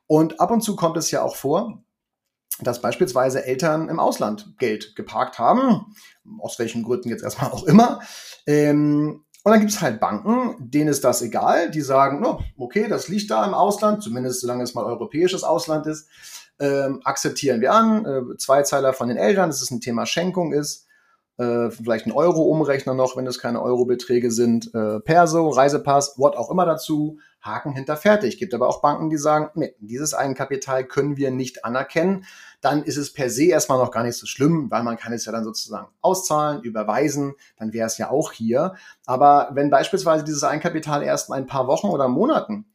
Und 0.05 0.39
ab 0.39 0.51
und 0.51 0.61
zu 0.61 0.75
kommt 0.75 0.97
es 0.97 1.09
ja 1.09 1.23
auch 1.23 1.35
vor, 1.35 1.83
dass 2.59 2.79
beispielsweise 2.79 3.43
Eltern 3.43 3.89
im 3.89 3.99
Ausland 3.99 4.53
Geld 4.59 4.95
geparkt 4.95 5.39
haben, 5.39 5.95
aus 6.37 6.59
welchen 6.59 6.83
Gründen 6.83 7.09
jetzt 7.09 7.23
erstmal 7.23 7.49
auch 7.49 7.63
immer. 7.63 8.01
Ähm, 8.45 9.25
und 9.45 9.51
dann 9.51 9.59
gibt 9.59 9.73
es 9.73 9.81
halt 9.81 9.99
Banken, 9.99 10.55
denen 10.59 10.87
ist 10.87 11.03
das 11.03 11.21
egal. 11.21 11.69
Die 11.69 11.81
sagen, 11.81 12.25
oh, 12.25 12.39
okay, 12.57 12.87
das 12.87 13.09
liegt 13.09 13.29
da 13.29 13.45
im 13.45 13.53
Ausland, 13.53 14.01
zumindest 14.01 14.41
solange 14.41 14.63
es 14.63 14.73
mal 14.73 14.83
europäisches 14.83 15.43
Ausland 15.43 15.85
ist, 15.85 16.09
ähm, 16.59 16.99
akzeptieren 17.03 17.61
wir 17.61 17.71
an. 17.71 18.05
Äh, 18.05 18.37
Zweizeiler 18.37 18.91
von 18.93 19.07
den 19.07 19.17
Eltern, 19.17 19.49
dass 19.49 19.61
es 19.61 19.69
ein 19.69 19.81
Thema 19.81 20.07
Schenkung 20.07 20.51
ist. 20.51 20.87
Äh, 21.37 21.69
vielleicht 21.69 22.07
ein 22.07 22.11
Euro-Umrechner 22.11 22.95
noch, 22.95 23.17
wenn 23.17 23.27
es 23.27 23.37
keine 23.37 23.61
Euro-Beträge 23.61 24.31
sind. 24.31 24.73
Äh, 24.73 24.99
Perso, 25.01 25.49
Reisepass, 25.49 26.17
what 26.17 26.35
auch 26.37 26.49
immer 26.49 26.65
dazu. 26.65 27.19
Haken 27.39 27.73
hinter 27.73 27.97
fertig. 27.97 28.39
Gibt 28.39 28.55
aber 28.55 28.67
auch 28.67 28.81
Banken, 28.81 29.11
die 29.11 29.17
sagen, 29.17 29.51
nee, 29.53 29.75
dieses 29.79 30.15
Eigenkapital 30.15 30.85
können 30.85 31.17
wir 31.17 31.29
nicht 31.29 31.65
anerkennen. 31.65 32.25
Dann 32.65 32.81
ist 32.81 32.98
es 32.98 33.13
per 33.13 33.29
se 33.29 33.45
erstmal 33.45 33.77
noch 33.77 33.91
gar 33.91 34.01
nicht 34.01 34.17
so 34.17 34.25
schlimm, 34.25 34.72
weil 34.72 34.81
man 34.81 34.98
kann 34.98 35.13
es 35.13 35.25
ja 35.25 35.31
dann 35.31 35.43
sozusagen 35.43 35.88
auszahlen, 36.01 36.63
überweisen, 36.63 37.36
dann 37.57 37.74
wäre 37.74 37.86
es 37.86 38.00
ja 38.00 38.10
auch 38.10 38.31
hier. 38.31 38.74
Aber 39.05 39.51
wenn 39.53 39.69
beispielsweise 39.69 40.24
dieses 40.24 40.43
Eigenkapital 40.43 41.03
erst 41.03 41.29
mal 41.29 41.36
ein 41.36 41.45
paar 41.45 41.67
Wochen 41.67 41.89
oder 41.89 42.07
Monaten 42.07 42.65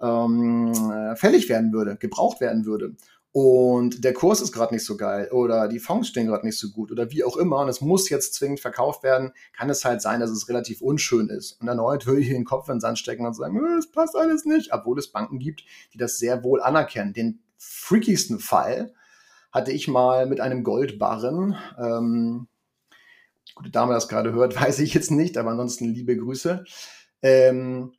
ähm, 0.00 0.72
äh, 0.72 1.14
fällig 1.14 1.48
werden 1.48 1.72
würde, 1.72 1.94
gebraucht 1.94 2.40
werden 2.40 2.64
würde 2.64 2.96
und 3.30 4.02
der 4.02 4.14
Kurs 4.14 4.40
ist 4.40 4.50
gerade 4.50 4.74
nicht 4.74 4.84
so 4.84 4.96
geil 4.96 5.30
oder 5.30 5.68
die 5.68 5.78
Fonds 5.78 6.08
stehen 6.08 6.26
gerade 6.26 6.44
nicht 6.44 6.58
so 6.58 6.70
gut 6.70 6.90
oder 6.90 7.12
wie 7.12 7.22
auch 7.22 7.36
immer 7.36 7.58
und 7.58 7.68
es 7.68 7.80
muss 7.80 8.08
jetzt 8.08 8.34
zwingend 8.34 8.58
verkauft 8.58 9.04
werden, 9.04 9.30
kann 9.56 9.70
es 9.70 9.84
halt 9.84 10.02
sein, 10.02 10.18
dass 10.18 10.30
es 10.30 10.48
relativ 10.48 10.82
unschön 10.82 11.28
ist. 11.28 11.60
Und 11.60 11.68
erneut 11.68 12.04
würde 12.04 12.20
ich 12.20 12.30
den 12.30 12.44
Kopf 12.44 12.68
in 12.68 12.74
den 12.74 12.80
Sand 12.80 12.98
stecken 12.98 13.24
und 13.24 13.34
sagen, 13.34 13.64
es 13.78 13.92
passt 13.92 14.16
alles 14.16 14.44
nicht, 14.44 14.72
obwohl 14.72 14.98
es 14.98 15.12
Banken 15.12 15.38
gibt, 15.38 15.62
die 15.94 15.98
das 15.98 16.18
sehr 16.18 16.42
wohl 16.42 16.60
anerkennen. 16.60 17.12
Den 17.12 17.38
freakigsten 17.56 18.40
Fall 18.40 18.92
hatte 19.52 19.72
ich 19.72 19.88
mal 19.88 20.26
mit 20.26 20.40
einem 20.40 20.64
Goldbarren, 20.64 21.56
ähm, 21.78 22.48
gute 23.54 23.70
Dame 23.70 23.94
das 23.94 24.08
gerade 24.08 24.32
hört, 24.32 24.54
weiß 24.60 24.78
ich 24.80 24.94
jetzt 24.94 25.10
nicht, 25.10 25.36
aber 25.38 25.50
ansonsten 25.50 25.86
liebe 25.86 26.16
Grüße, 26.16 26.64
ähm, 27.22 27.92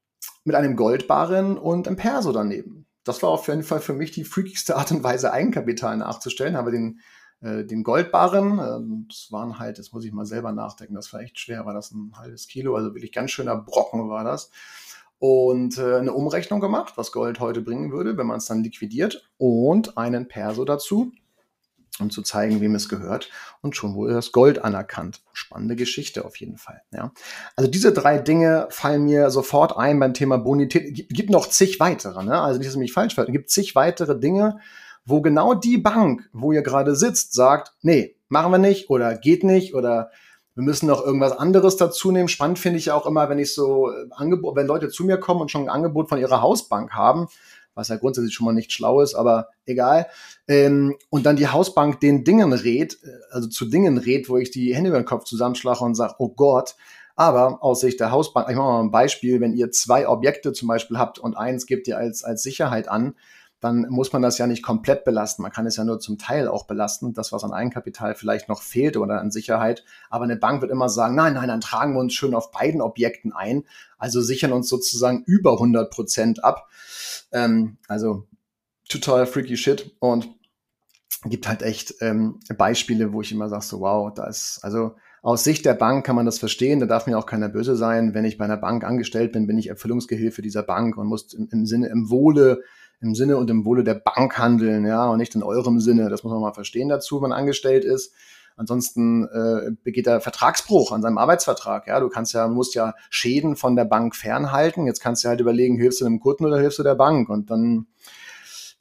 mit 0.43 0.55
einem 0.55 0.75
Goldbarren 0.75 1.57
und 1.57 1.87
einem 1.87 1.97
Perso 1.97 2.31
daneben 2.31 2.87
das 3.03 3.23
war 3.23 3.29
auf 3.29 3.47
jeden 3.47 3.63
Fall 3.63 3.79
für 3.79 3.93
mich 3.93 4.11
die 4.11 4.23
freakigste 4.23 4.75
Art 4.75 4.91
und 4.91 5.03
Weise, 5.03 5.31
Eigenkapital 5.31 5.97
nachzustellen. 5.97 6.55
Habe 6.55 6.71
den, 6.71 6.99
äh, 7.41 7.63
den 7.63 7.83
Goldbarren, 7.83 8.59
äh, 8.59 9.05
das 9.07 9.31
waren 9.31 9.59
halt, 9.59 9.79
das 9.79 9.91
muss 9.91 10.05
ich 10.05 10.11
mal 10.11 10.25
selber 10.25 10.51
nachdenken, 10.51 10.95
das 10.95 11.11
war 11.13 11.21
echt 11.21 11.39
schwer, 11.39 11.65
war 11.65 11.73
das 11.73 11.91
ein 11.91 12.11
halbes 12.15 12.47
Kilo, 12.47 12.75
also 12.75 12.93
wirklich 12.93 13.11
ganz 13.11 13.31
schöner 13.31 13.55
Brocken 13.55 14.09
war 14.09 14.23
das. 14.23 14.51
Und 15.17 15.77
äh, 15.77 15.97
eine 15.97 16.13
Umrechnung 16.13 16.61
gemacht, 16.61 16.93
was 16.95 17.11
Gold 17.11 17.39
heute 17.39 17.61
bringen 17.61 17.91
würde, 17.91 18.17
wenn 18.17 18.25
man 18.25 18.37
es 18.37 18.45
dann 18.45 18.63
liquidiert 18.63 19.29
und 19.37 19.97
einen 19.97 20.27
Perso 20.27 20.65
dazu 20.65 21.11
um 22.01 22.09
zu 22.09 22.21
zeigen, 22.21 22.61
wem 22.61 22.75
es 22.75 22.89
gehört. 22.89 23.29
Und 23.61 23.75
schon 23.75 23.95
wurde 23.95 24.13
das 24.13 24.31
Gold 24.31 24.63
anerkannt. 24.63 25.21
Spannende 25.33 25.75
Geschichte 25.75 26.25
auf 26.25 26.35
jeden 26.37 26.57
Fall. 26.57 26.81
Ja. 26.91 27.11
Also 27.55 27.69
diese 27.69 27.93
drei 27.93 28.17
Dinge 28.17 28.67
fallen 28.69 29.03
mir 29.03 29.29
sofort 29.29 29.77
ein 29.77 29.99
beim 29.99 30.13
Thema 30.13 30.37
Bonität. 30.37 30.93
Gibt, 30.93 31.13
gibt 31.13 31.29
noch 31.29 31.47
zig 31.47 31.79
weitere. 31.79 32.23
Ne? 32.23 32.39
Also 32.39 32.57
nicht, 32.57 32.67
dass 32.67 32.75
ich 32.75 32.79
mich 32.79 32.93
falsch 32.93 33.15
verstehe. 33.15 33.33
Gibt 33.33 33.49
zig 33.49 33.75
weitere 33.75 34.19
Dinge, 34.19 34.59
wo 35.05 35.21
genau 35.21 35.53
die 35.53 35.77
Bank, 35.77 36.29
wo 36.33 36.51
ihr 36.51 36.61
gerade 36.61 36.95
sitzt, 36.95 37.33
sagt, 37.33 37.73
nee, 37.81 38.15
machen 38.29 38.51
wir 38.51 38.57
nicht 38.57 38.89
oder 38.89 39.15
geht 39.15 39.43
nicht 39.43 39.73
oder 39.73 40.11
wir 40.55 40.63
müssen 40.63 40.87
noch 40.87 41.05
irgendwas 41.05 41.31
anderes 41.31 41.77
dazu 41.77 42.11
nehmen. 42.11 42.27
Spannend 42.27 42.59
finde 42.59 42.77
ich 42.77 42.91
auch 42.91 43.05
immer, 43.05 43.29
wenn 43.29 43.39
ich 43.39 43.53
so 43.53 43.89
äh, 43.89 44.07
Angebot, 44.11 44.55
wenn 44.55 44.67
Leute 44.67 44.89
zu 44.89 45.05
mir 45.05 45.17
kommen 45.17 45.41
und 45.41 45.51
schon 45.51 45.63
ein 45.63 45.69
Angebot 45.69 46.09
von 46.09 46.19
ihrer 46.19 46.41
Hausbank 46.41 46.91
haben, 46.91 47.27
was 47.75 47.87
ja 47.87 47.95
grundsätzlich 47.95 48.33
schon 48.33 48.45
mal 48.45 48.53
nicht 48.53 48.71
schlau 48.71 49.01
ist, 49.01 49.15
aber 49.15 49.49
egal. 49.65 50.07
Ähm, 50.47 50.95
und 51.09 51.25
dann 51.25 51.35
die 51.35 51.47
Hausbank 51.47 51.99
den 51.99 52.23
Dingen 52.23 52.53
rät, 52.53 52.97
äh, 53.03 53.07
also 53.31 53.47
zu 53.47 53.65
Dingen 53.65 53.97
rät, 53.97 54.29
wo 54.29 54.37
ich 54.37 54.51
die 54.51 54.75
Hände 54.75 54.89
über 54.89 54.99
den 54.99 55.05
Kopf 55.05 55.25
zusammenschlage 55.25 55.83
und 55.83 55.95
sage, 55.95 56.15
oh 56.19 56.29
Gott, 56.29 56.75
aber 57.15 57.61
aus 57.61 57.81
Sicht 57.81 57.99
der 57.99 58.11
Hausbank, 58.11 58.49
ich 58.49 58.55
mache 58.55 58.67
mal 58.67 58.81
ein 58.81 58.91
Beispiel, 58.91 59.41
wenn 59.41 59.53
ihr 59.53 59.71
zwei 59.71 60.07
Objekte 60.07 60.53
zum 60.53 60.67
Beispiel 60.67 60.97
habt 60.97 61.19
und 61.19 61.35
eins 61.37 61.65
gebt 61.65 61.87
ihr 61.87 61.97
als, 61.97 62.23
als 62.23 62.41
Sicherheit 62.41 62.87
an, 62.87 63.15
dann 63.61 63.87
muss 63.89 64.11
man 64.11 64.23
das 64.23 64.39
ja 64.39 64.47
nicht 64.47 64.63
komplett 64.63 65.05
belasten. 65.05 65.43
Man 65.43 65.51
kann 65.51 65.67
es 65.67 65.75
ja 65.75 65.83
nur 65.83 65.99
zum 65.99 66.17
Teil 66.17 66.47
auch 66.47 66.65
belasten, 66.65 67.13
das, 67.13 67.31
was 67.31 67.43
an 67.43 67.53
Eigenkapital 67.53 68.15
vielleicht 68.15 68.49
noch 68.49 68.63
fehlt 68.63 68.97
oder 68.97 69.21
an 69.21 69.29
Sicherheit. 69.29 69.85
Aber 70.09 70.23
eine 70.23 70.35
Bank 70.35 70.61
wird 70.61 70.71
immer 70.71 70.89
sagen, 70.89 71.13
nein, 71.13 71.35
nein, 71.35 71.47
dann 71.47 71.61
tragen 71.61 71.93
wir 71.93 71.99
uns 71.99 72.15
schön 72.15 72.33
auf 72.33 72.51
beiden 72.51 72.81
Objekten 72.81 73.33
ein, 73.33 73.63
also 73.99 74.19
sichern 74.19 74.51
uns 74.51 74.67
sozusagen 74.67 75.23
über 75.27 75.53
100 75.53 75.91
Prozent 75.91 76.43
ab. 76.43 76.69
Ähm, 77.31 77.77
also 77.87 78.27
total 78.89 79.27
freaky 79.27 79.55
shit 79.55 79.95
und 79.99 80.27
gibt 81.25 81.47
halt 81.47 81.61
echt 81.61 81.95
ähm, 82.01 82.39
Beispiele, 82.57 83.13
wo 83.13 83.21
ich 83.21 83.31
immer 83.31 83.47
sage, 83.47 83.63
so 83.63 83.79
wow, 83.81 84.11
da 84.11 84.25
ist, 84.25 84.59
also 84.63 84.95
aus 85.21 85.43
Sicht 85.43 85.65
der 85.65 85.75
Bank 85.75 86.03
kann 86.03 86.15
man 86.15 86.25
das 86.25 86.39
verstehen, 86.39 86.79
da 86.79 86.87
darf 86.87 87.05
mir 87.05 87.19
auch 87.19 87.27
keiner 87.27 87.47
böse 87.47 87.75
sein. 87.75 88.15
Wenn 88.15 88.25
ich 88.25 88.39
bei 88.39 88.45
einer 88.45 88.57
Bank 88.57 88.83
angestellt 88.83 89.33
bin, 89.33 89.45
bin 89.45 89.59
ich 89.59 89.67
Erfüllungsgehilfe 89.67 90.41
dieser 90.41 90.63
Bank 90.63 90.97
und 90.97 91.05
muss 91.05 91.31
im, 91.33 91.47
im 91.51 91.67
Sinne, 91.67 91.89
im 91.89 92.09
Wohle 92.09 92.63
im 93.01 93.15
Sinne 93.15 93.37
und 93.37 93.49
im 93.49 93.65
Wohle 93.65 93.83
der 93.83 93.95
Bank 93.95 94.37
handeln, 94.37 94.85
ja, 94.85 95.09
und 95.09 95.17
nicht 95.17 95.35
in 95.35 95.43
eurem 95.43 95.79
Sinne. 95.79 96.09
Das 96.09 96.23
muss 96.23 96.31
man 96.31 96.41
mal 96.41 96.53
verstehen 96.53 96.89
dazu, 96.89 97.21
wenn 97.21 97.29
man 97.29 97.39
angestellt 97.39 97.83
ist. 97.83 98.13
Ansonsten 98.57 99.27
äh, 99.27 99.71
begeht 99.83 100.07
er 100.07 100.21
Vertragsbruch 100.21 100.91
an 100.91 101.01
seinem 101.01 101.17
Arbeitsvertrag. 101.17 101.87
Ja, 101.87 101.99
du 101.99 102.09
kannst 102.09 102.33
ja, 102.33 102.47
musst 102.47 102.75
ja 102.75 102.93
Schäden 103.09 103.55
von 103.55 103.75
der 103.75 103.85
Bank 103.85 104.15
fernhalten. 104.15 104.85
Jetzt 104.85 105.01
kannst 105.01 105.23
du 105.23 105.29
halt 105.29 105.39
überlegen, 105.39 105.77
hilfst 105.77 106.01
du 106.01 106.05
dem 106.05 106.19
Kunden 106.19 106.45
oder 106.45 106.59
hilfst 106.59 106.77
du 106.77 106.83
der 106.83 106.95
Bank? 106.95 107.29
Und 107.29 107.49
dann 107.49 107.87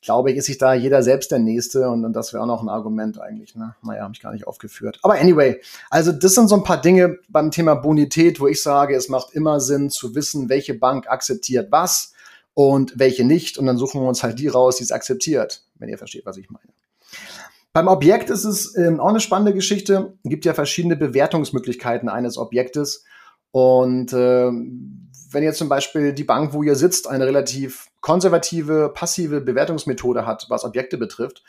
glaube 0.02 0.30
ich, 0.30 0.36
ist 0.36 0.46
sich 0.46 0.58
da 0.58 0.74
jeder 0.74 1.02
selbst 1.02 1.30
der 1.30 1.38
Nächste 1.38 1.88
und, 1.88 2.04
und 2.04 2.14
das 2.14 2.32
wäre 2.32 2.42
auch 2.42 2.46
noch 2.46 2.62
ein 2.62 2.68
Argument 2.68 3.20
eigentlich. 3.20 3.54
Ne? 3.54 3.74
Naja, 3.82 4.02
habe 4.02 4.12
ich 4.14 4.20
gar 4.20 4.32
nicht 4.32 4.46
aufgeführt. 4.46 4.98
Aber 5.02 5.14
anyway, 5.14 5.60
also 5.90 6.12
das 6.12 6.34
sind 6.34 6.48
so 6.48 6.56
ein 6.56 6.64
paar 6.64 6.80
Dinge 6.80 7.18
beim 7.28 7.50
Thema 7.50 7.74
Bonität, 7.74 8.40
wo 8.40 8.48
ich 8.48 8.62
sage, 8.62 8.94
es 8.94 9.08
macht 9.08 9.32
immer 9.32 9.60
Sinn 9.60 9.90
zu 9.90 10.14
wissen, 10.14 10.48
welche 10.48 10.74
Bank 10.74 11.08
akzeptiert 11.08 11.70
was 11.70 12.12
und 12.60 12.98
welche 12.98 13.24
nicht. 13.24 13.56
Und 13.56 13.64
dann 13.64 13.78
suchen 13.78 14.02
wir 14.02 14.08
uns 14.08 14.22
halt 14.22 14.38
die 14.38 14.48
raus, 14.48 14.76
die 14.76 14.84
es 14.84 14.92
akzeptiert, 14.92 15.62
wenn 15.78 15.88
ihr 15.88 15.96
versteht, 15.96 16.26
was 16.26 16.36
ich 16.36 16.50
meine. 16.50 16.68
Beim 17.72 17.88
Objekt 17.88 18.28
ist 18.28 18.44
es 18.44 18.76
ähm, 18.76 19.00
auch 19.00 19.08
eine 19.08 19.20
spannende 19.20 19.54
Geschichte. 19.54 20.12
Es 20.22 20.28
gibt 20.28 20.44
ja 20.44 20.52
verschiedene 20.52 20.94
Bewertungsmöglichkeiten 20.94 22.10
eines 22.10 22.36
Objektes. 22.36 23.02
Und 23.50 24.12
äh, 24.12 24.50
wenn 24.50 25.42
jetzt 25.42 25.56
zum 25.56 25.70
Beispiel 25.70 26.12
die 26.12 26.24
Bank, 26.24 26.52
wo 26.52 26.62
ihr 26.62 26.74
sitzt, 26.74 27.08
eine 27.08 27.26
relativ 27.26 27.86
konservative, 28.02 28.92
passive 28.92 29.40
Bewertungsmethode 29.40 30.26
hat, 30.26 30.44
was 30.50 30.64
Objekte 30.64 30.98
betrifft, 30.98 31.42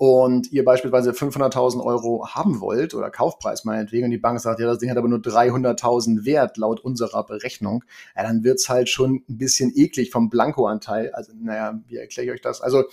und 0.00 0.50
ihr 0.50 0.64
beispielsweise 0.64 1.10
500.000 1.10 1.84
Euro 1.84 2.26
haben 2.26 2.62
wollt 2.62 2.94
oder 2.94 3.10
Kaufpreis 3.10 3.66
meinetwegen 3.66 4.06
und 4.06 4.10
die 4.10 4.16
Bank 4.16 4.40
sagt, 4.40 4.58
ja, 4.58 4.66
das 4.66 4.78
Ding 4.78 4.88
hat 4.88 4.96
aber 4.96 5.08
nur 5.08 5.18
300.000 5.18 6.24
Wert 6.24 6.56
laut 6.56 6.80
unserer 6.80 7.22
Berechnung, 7.22 7.84
ja, 8.16 8.22
dann 8.22 8.42
wird's 8.42 8.70
halt 8.70 8.88
schon 8.88 9.22
ein 9.28 9.36
bisschen 9.36 9.70
eklig 9.76 10.10
vom 10.10 10.30
Blankoanteil. 10.30 11.12
Also, 11.12 11.32
naja, 11.38 11.78
wie 11.86 11.98
erkläre 11.98 12.28
ich 12.28 12.32
euch 12.32 12.40
das? 12.40 12.62
Also, 12.62 12.84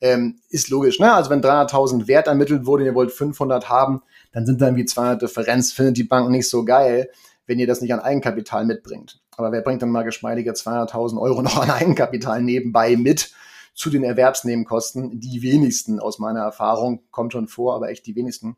ähm, 0.00 0.40
ist 0.50 0.68
logisch, 0.68 0.98
ne? 0.98 1.14
Also, 1.14 1.30
wenn 1.30 1.40
300.000 1.40 2.08
Wert 2.08 2.26
ermittelt 2.26 2.66
wurde 2.66 2.82
und 2.82 2.88
ihr 2.88 2.94
wollt 2.96 3.12
500 3.12 3.68
haben, 3.68 4.02
dann 4.32 4.44
sind 4.44 4.60
da 4.60 4.66
irgendwie 4.66 4.84
200 4.84 5.22
Differenz, 5.22 5.70
findet 5.70 5.96
die 5.96 6.02
Bank 6.02 6.28
nicht 6.28 6.50
so 6.50 6.64
geil, 6.64 7.08
wenn 7.46 7.60
ihr 7.60 7.68
das 7.68 7.82
nicht 7.82 7.94
an 7.94 8.00
Eigenkapital 8.00 8.66
mitbringt. 8.66 9.20
Aber 9.36 9.52
wer 9.52 9.60
bringt 9.60 9.82
dann 9.82 9.90
mal 9.90 10.02
geschmeidige 10.02 10.50
200.000 10.50 11.20
Euro 11.20 11.40
noch 11.40 11.62
an 11.62 11.70
Eigenkapital 11.70 12.42
nebenbei 12.42 12.96
mit? 12.96 13.30
Zu 13.78 13.90
den 13.90 14.02
Erwerbsnebenkosten. 14.02 15.20
Die 15.20 15.40
wenigsten 15.40 16.00
aus 16.00 16.18
meiner 16.18 16.40
Erfahrung, 16.40 17.04
kommt 17.12 17.32
schon 17.32 17.46
vor, 17.46 17.76
aber 17.76 17.90
echt 17.90 18.06
die 18.06 18.16
wenigsten. 18.16 18.56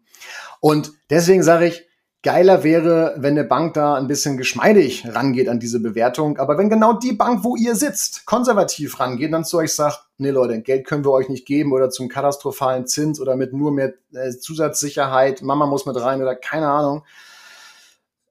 Und 0.60 0.92
deswegen 1.10 1.42
sage 1.42 1.66
ich, 1.66 1.86
geiler 2.22 2.64
wäre, 2.64 3.14
wenn 3.18 3.36
eine 3.36 3.44
Bank 3.44 3.74
da 3.74 3.96
ein 3.96 4.06
bisschen 4.06 4.38
geschmeidig 4.38 5.06
rangeht 5.06 5.50
an 5.50 5.60
diese 5.60 5.80
Bewertung. 5.80 6.38
Aber 6.38 6.56
wenn 6.56 6.70
genau 6.70 6.94
die 6.94 7.12
Bank, 7.12 7.44
wo 7.44 7.54
ihr 7.54 7.76
sitzt, 7.76 8.24
konservativ 8.24 8.98
rangeht, 8.98 9.32
dann 9.32 9.44
zu 9.44 9.58
euch 9.58 9.74
sagt, 9.74 10.06
nee 10.16 10.30
Leute, 10.30 10.62
Geld 10.62 10.86
können 10.86 11.04
wir 11.04 11.12
euch 11.12 11.28
nicht 11.28 11.46
geben 11.46 11.72
oder 11.72 11.90
zum 11.90 12.08
katastrophalen 12.08 12.86
Zins 12.86 13.20
oder 13.20 13.36
mit 13.36 13.52
nur 13.52 13.72
mehr 13.72 13.92
äh, 14.14 14.30
Zusatzsicherheit, 14.30 15.42
Mama 15.42 15.66
muss 15.66 15.84
mit 15.84 16.00
rein 16.00 16.22
oder 16.22 16.34
keine 16.34 16.68
Ahnung. 16.68 17.04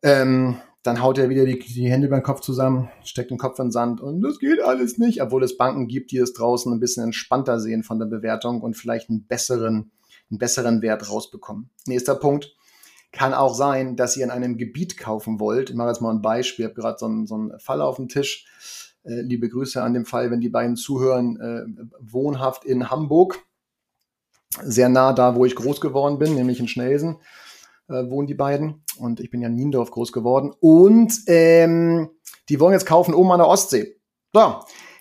Ähm, 0.01 0.59
dann 0.83 1.01
haut 1.01 1.17
er 1.17 1.29
wieder 1.29 1.45
die, 1.45 1.59
die 1.59 1.89
Hände 1.89 2.07
den 2.07 2.23
Kopf 2.23 2.39
zusammen, 2.39 2.89
steckt 3.03 3.31
den 3.31 3.37
Kopf 3.37 3.59
in 3.59 3.65
den 3.65 3.71
Sand 3.71 4.01
und 4.01 4.21
das 4.21 4.39
geht 4.39 4.61
alles 4.61 4.97
nicht, 4.97 5.21
obwohl 5.21 5.43
es 5.43 5.57
Banken 5.57 5.87
gibt, 5.87 6.11
die 6.11 6.17
es 6.17 6.33
draußen 6.33 6.71
ein 6.71 6.79
bisschen 6.79 7.03
entspannter 7.03 7.59
sehen 7.59 7.83
von 7.83 7.99
der 7.99 8.05
Bewertung 8.05 8.61
und 8.61 8.75
vielleicht 8.75 9.09
einen 9.09 9.25
besseren, 9.25 9.91
einen 10.29 10.39
besseren 10.39 10.81
Wert 10.81 11.09
rausbekommen. 11.09 11.69
Nächster 11.85 12.15
Punkt. 12.15 12.55
Kann 13.11 13.33
auch 13.33 13.55
sein, 13.55 13.95
dass 13.95 14.15
ihr 14.15 14.23
in 14.23 14.29
einem 14.29 14.57
Gebiet 14.57 14.95
kaufen 14.95 15.39
wollt. 15.39 15.71
Ich 15.71 15.75
mache 15.75 15.87
jetzt 15.87 15.99
mal 15.99 16.13
ein 16.13 16.21
Beispiel. 16.21 16.65
Ich 16.65 16.69
habe 16.69 16.79
gerade 16.79 16.99
so 16.99 17.07
einen, 17.07 17.25
so 17.25 17.35
einen 17.35 17.59
Fall 17.59 17.81
auf 17.81 17.95
dem 17.95 18.07
Tisch. 18.07 18.45
Äh, 19.03 19.21
liebe 19.21 19.49
Grüße 19.49 19.81
an 19.81 19.95
dem 19.95 20.05
Fall, 20.05 20.29
wenn 20.29 20.41
die 20.41 20.49
beiden 20.49 20.75
zuhören. 20.75 21.39
Äh, 21.41 21.83
wohnhaft 21.99 22.65
in 22.65 22.91
Hamburg. 22.91 23.39
Sehr 24.61 24.89
nah 24.89 25.11
da, 25.11 25.35
wo 25.35 25.43
ich 25.43 25.55
groß 25.55 25.81
geworden 25.81 26.19
bin, 26.19 26.35
nämlich 26.35 26.59
in 26.59 26.67
Schnelsen 26.67 27.17
äh, 27.89 28.09
wohnen 28.09 28.27
die 28.27 28.35
beiden. 28.35 28.83
Und 28.99 29.19
ich 29.19 29.29
bin 29.29 29.41
ja 29.41 29.47
in 29.47 29.55
Niendorf 29.55 29.91
groß 29.91 30.11
geworden. 30.11 30.51
Und 30.59 31.13
ähm, 31.27 32.09
die 32.49 32.59
wollen 32.59 32.73
jetzt 32.73 32.85
kaufen 32.85 33.13
oben 33.13 33.31
an 33.31 33.39
der 33.39 33.47
Ostsee. 33.47 33.95
So, 34.33 34.55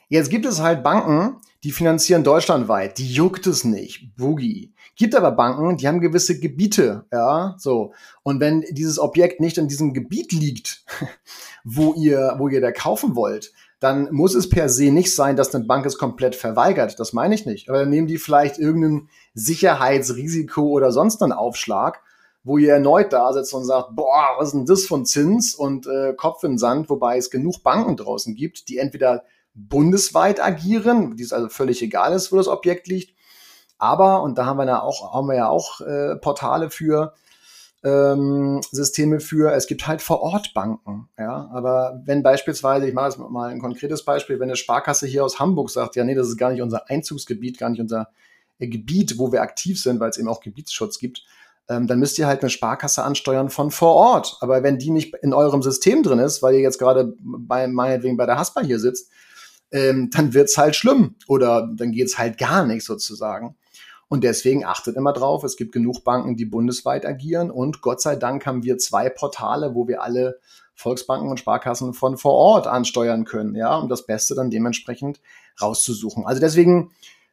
jetzt 0.09 0.31
gibt 0.31 0.47
es 0.47 0.61
halt 0.61 0.83
Banken, 0.83 1.37
die 1.65 1.73
finanzieren 1.73 2.23
deutschlandweit, 2.23 2.99
die 2.99 3.13
juckt 3.13 3.47
es 3.47 3.65
nicht, 3.65 4.17
Boogie. 4.17 4.75
Gibt 4.97 5.15
aber 5.15 5.33
Banken, 5.33 5.77
die 5.77 5.89
haben 5.89 6.01
gewisse 6.01 6.39
Gebiete, 6.39 7.07
ja, 7.13 7.55
so. 7.59 7.93
Und 8.23 8.41
wenn 8.41 8.63
dieses 8.71 8.99
Objekt 8.99 9.41
nicht 9.41 9.59
in 9.59 9.69
diesem 9.69 9.93
Gebiet 9.93 10.33
liegt, 10.33 10.85
wo 11.65 11.95
ihr, 11.95 12.37
wo 12.39 12.49
ihr 12.49 12.61
da 12.61 12.73
kaufen 12.73 13.17
wollt, 13.17 13.53
dann 13.81 14.13
muss 14.13 14.35
es 14.35 14.49
per 14.49 14.69
se 14.69 14.91
nicht 14.91 15.15
sein, 15.15 15.37
dass 15.37 15.55
eine 15.55 15.65
Bank 15.65 15.87
es 15.87 15.99
komplett 15.99 16.35
verweigert. 16.35 16.99
Das 16.99 17.13
meine 17.13 17.35
ich 17.35 17.47
nicht. 17.47 17.69
Aber 17.69 17.81
dann 17.81 17.91
nehmen 17.91 18.09
die 18.09 18.19
vielleicht 18.19 18.59
irgendein 18.59 19.09
Sicherheitsrisiko 19.35 20.63
oder 20.63 20.91
sonst 20.91 21.23
einen 21.23 21.33
Aufschlag, 21.33 22.01
wo 22.49 22.57
ihr 22.57 22.73
erneut 22.73 23.13
da 23.13 23.31
sitzt 23.35 23.53
und 23.53 23.67
sagt, 23.67 23.95
boah, 23.95 24.37
was 24.39 24.49
ist 24.49 24.55
denn 24.55 24.65
das 24.65 24.87
von 24.87 25.05
Zins 25.05 25.55
und 25.55 25.87
äh, 25.87 26.15
Kopf 26.15 26.43
in 26.45 26.57
Sand, 26.57 26.89
wobei 26.89 27.19
es 27.19 27.31
genug 27.31 27.63
Banken 27.63 27.95
draußen 27.97 28.35
gibt, 28.35 28.71
die 28.71 28.79
entweder 28.79 29.25
bundesweit 29.53 30.43
agieren, 30.43 31.15
die 31.17 31.25
es 31.25 31.35
also 31.35 31.51
völlig 31.51 31.83
egal 31.83 32.15
ist, 32.15 32.33
wo 32.33 32.37
das 32.37 32.49
Objekt 32.49 32.87
liegt. 32.87 33.15
Aber, 33.77 34.23
und 34.23 34.39
da 34.39 34.47
haben 34.47 34.57
wir 34.57 34.65
ja 34.65 34.81
auch, 34.81 35.13
haben 35.13 35.29
wir 35.29 35.37
ja 35.37 35.49
auch 35.51 35.83
äh, 35.83 36.17
Portale 36.17 36.71
für, 36.71 37.13
ähm, 37.85 38.63
Systeme 38.73 39.21
für, 39.21 39.53
es 39.53 39.67
gibt 39.67 39.87
halt 39.87 40.01
vor 40.01 40.23
Ort 40.23 40.55
Banken. 40.55 41.11
Ja? 41.19 41.51
Aber 41.53 42.01
wenn 42.07 42.23
beispielsweise, 42.23 42.89
ich 42.89 42.95
mache 42.95 43.09
jetzt 43.09 43.19
mal 43.19 43.51
ein 43.51 43.61
konkretes 43.61 44.07
Beispiel, 44.07 44.41
wenn 44.41 44.49
eine 44.49 44.57
Sparkasse 44.57 45.07
hier 45.07 45.23
aus 45.23 45.39
Hamburg 45.39 45.69
sagt, 45.69 45.97
ja, 45.97 46.05
nee, 46.05 46.15
das 46.15 46.29
ist 46.29 46.39
gar 46.39 46.51
nicht 46.51 46.63
unser 46.63 46.89
Einzugsgebiet, 46.89 47.59
gar 47.59 47.69
nicht 47.69 47.83
unser 47.83 48.09
äh, 48.59 48.69
Gebiet, 48.69 49.19
wo 49.19 49.33
wir 49.33 49.43
aktiv 49.43 49.79
sind, 49.79 50.01
weil 50.01 50.09
es 50.09 50.17
eben 50.17 50.29
auch 50.29 50.41
Gebietsschutz 50.41 50.99
gibt, 50.99 51.27
ähm, 51.69 51.87
dann 51.87 51.99
müsst 51.99 52.19
ihr 52.19 52.27
halt 52.27 52.41
eine 52.41 52.51
Sparkasse 52.51 53.03
ansteuern 53.03 53.51
von 53.51 53.71
vor 53.71 53.95
Ort. 53.95 54.39
Aber 54.41 54.63
wenn 54.63 54.79
die 54.79 54.91
nicht 54.91 55.15
in 55.23 55.35
eurem 55.35 55.63
System 55.63 56.03
drin 56.03 56.19
ist, 56.19 56.43
weil 56.43 56.55
ihr 56.55 56.61
jetzt 56.61 56.79
gerade 56.79 57.15
bei 57.21 57.67
meinetwegen 57.69 58.17
bei 58.17 58.27
der 58.27 58.39
Haspa 58.39 58.63
hier 58.63 58.79
sitzt, 58.79 59.11
ähm, 59.71 60.11
dann 60.11 60.33
wird's 60.35 60.57
halt 60.57 60.77
schlimm 60.77 61.17
oder 61.27 61.69
dann 61.75 61.93
geht's 61.93 62.19
halt 62.19 62.39
gar 62.39 62.65
nicht 62.65 62.85
sozusagen. 62.85 63.57
Und 64.09 64.25
deswegen 64.25 64.65
achtet 64.65 64.97
immer 64.97 65.13
drauf, 65.13 65.45
es 65.45 65.57
gibt 65.57 65.73
genug 65.73 66.03
Banken, 66.03 66.37
die 66.37 66.47
bundesweit 66.47 67.05
agieren 67.05 67.51
und 67.51 67.83
Gott 67.83 68.01
sei 68.01 68.17
Dank 68.17 68.47
haben 68.47 68.63
wir 68.63 68.79
zwei 68.79 69.11
Portale, 69.11 69.75
wo 69.75 69.87
wir 69.87 70.03
alle 70.03 70.39
Volksbanken 70.75 71.29
und 71.29 71.39
Sparkassen 71.41 71.93
von 71.93 72.17
vor 72.17 72.33
Ort 72.33 72.67
ansteuern 72.67 73.25
können, 73.25 73.55
ja, 73.55 73.77
um 73.77 73.89
das 73.91 74.07
Beste 74.07 74.35
dann 74.35 74.49
dementsprechend 74.49 75.21
rauszusuchen. 75.61 76.25
Also 76.25 76.41
deswegen, 76.41 76.93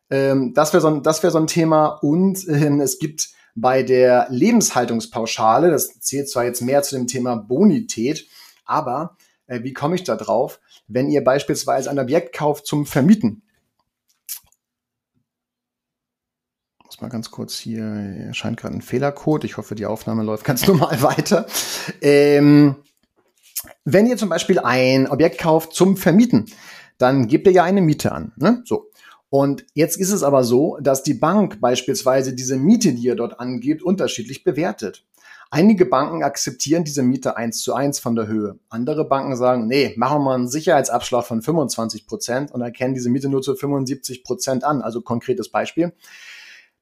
ähm, 0.09 0.53
das 0.53 0.73
wäre 0.73 0.81
so, 0.81 0.87
ein, 0.87 1.03
das 1.03 1.23
wäre 1.23 1.31
so 1.31 1.37
ein 1.37 1.47
Thema 1.47 1.85
und 2.01 2.45
ähm, 2.49 2.81
es 2.81 2.99
gibt 2.99 3.29
bei 3.55 3.83
der 3.83 4.27
Lebenshaltungspauschale, 4.29 5.71
das 5.71 5.99
zählt 6.01 6.29
zwar 6.29 6.43
jetzt 6.43 6.61
mehr 6.61 6.83
zu 6.83 6.95
dem 6.95 7.07
Thema 7.07 7.35
Bonität, 7.35 8.27
aber 8.65 9.17
äh, 9.47 9.63
wie 9.63 9.73
komme 9.73 9.95
ich 9.95 10.03
da 10.03 10.15
drauf? 10.15 10.59
Wenn 10.87 11.09
ihr 11.09 11.23
beispielsweise 11.23 11.89
ein 11.89 11.99
Objekt 11.99 12.35
kauft 12.35 12.67
zum 12.67 12.85
Vermieten, 12.85 13.41
muss 16.95 17.01
mal 17.01 17.09
ganz 17.09 17.31
kurz 17.31 17.57
hier, 17.57 17.83
erscheint 17.83 18.57
gerade 18.57 18.75
ein 18.75 18.81
Fehlercode. 18.81 19.43
Ich 19.43 19.57
hoffe, 19.57 19.75
die 19.75 19.85
Aufnahme 19.85 20.23
läuft 20.23 20.45
ganz 20.45 20.65
normal 20.67 21.01
weiter. 21.01 21.45
Ähm, 22.01 22.75
wenn 23.83 24.05
ihr 24.05 24.17
zum 24.17 24.29
Beispiel 24.29 24.59
ein 24.59 25.07
Objekt 25.09 25.39
kauft 25.39 25.73
zum 25.73 25.97
Vermieten, 25.97 26.45
dann 26.97 27.27
gebt 27.27 27.47
ihr 27.47 27.53
ja 27.53 27.63
eine 27.63 27.81
Miete 27.81 28.11
an. 28.11 28.31
Ne? 28.37 28.61
So. 28.65 28.89
Und 29.29 29.65
jetzt 29.73 29.97
ist 29.97 30.11
es 30.11 30.23
aber 30.23 30.43
so, 30.43 30.77
dass 30.81 31.03
die 31.03 31.13
Bank 31.13 31.59
beispielsweise 31.59 32.33
diese 32.33 32.57
Miete, 32.57 32.93
die 32.93 33.03
ihr 33.03 33.15
dort 33.15 33.39
angebt, 33.39 33.83
unterschiedlich 33.83 34.43
bewertet. 34.43 35.05
Einige 35.51 35.85
Banken 35.85 36.23
akzeptieren 36.23 36.83
diese 36.83 37.03
Miete 37.03 37.37
eins 37.37 37.61
zu 37.61 37.73
eins 37.73 37.99
von 37.99 38.15
der 38.15 38.27
Höhe. 38.27 38.59
Andere 38.69 39.07
Banken 39.07 39.35
sagen, 39.35 39.67
nee, 39.67 39.93
machen 39.95 40.23
wir 40.23 40.33
einen 40.33 40.47
Sicherheitsabschlag 40.47 41.25
von 41.25 41.41
25 41.41 42.07
Prozent 42.07 42.51
und 42.51 42.61
erkennen 42.61 42.93
diese 42.93 43.09
Miete 43.09 43.29
nur 43.29 43.41
zu 43.41 43.55
75 43.55 44.23
Prozent 44.23 44.63
an. 44.63 44.81
Also 44.81 45.01
konkretes 45.01 45.49
Beispiel. 45.49 45.93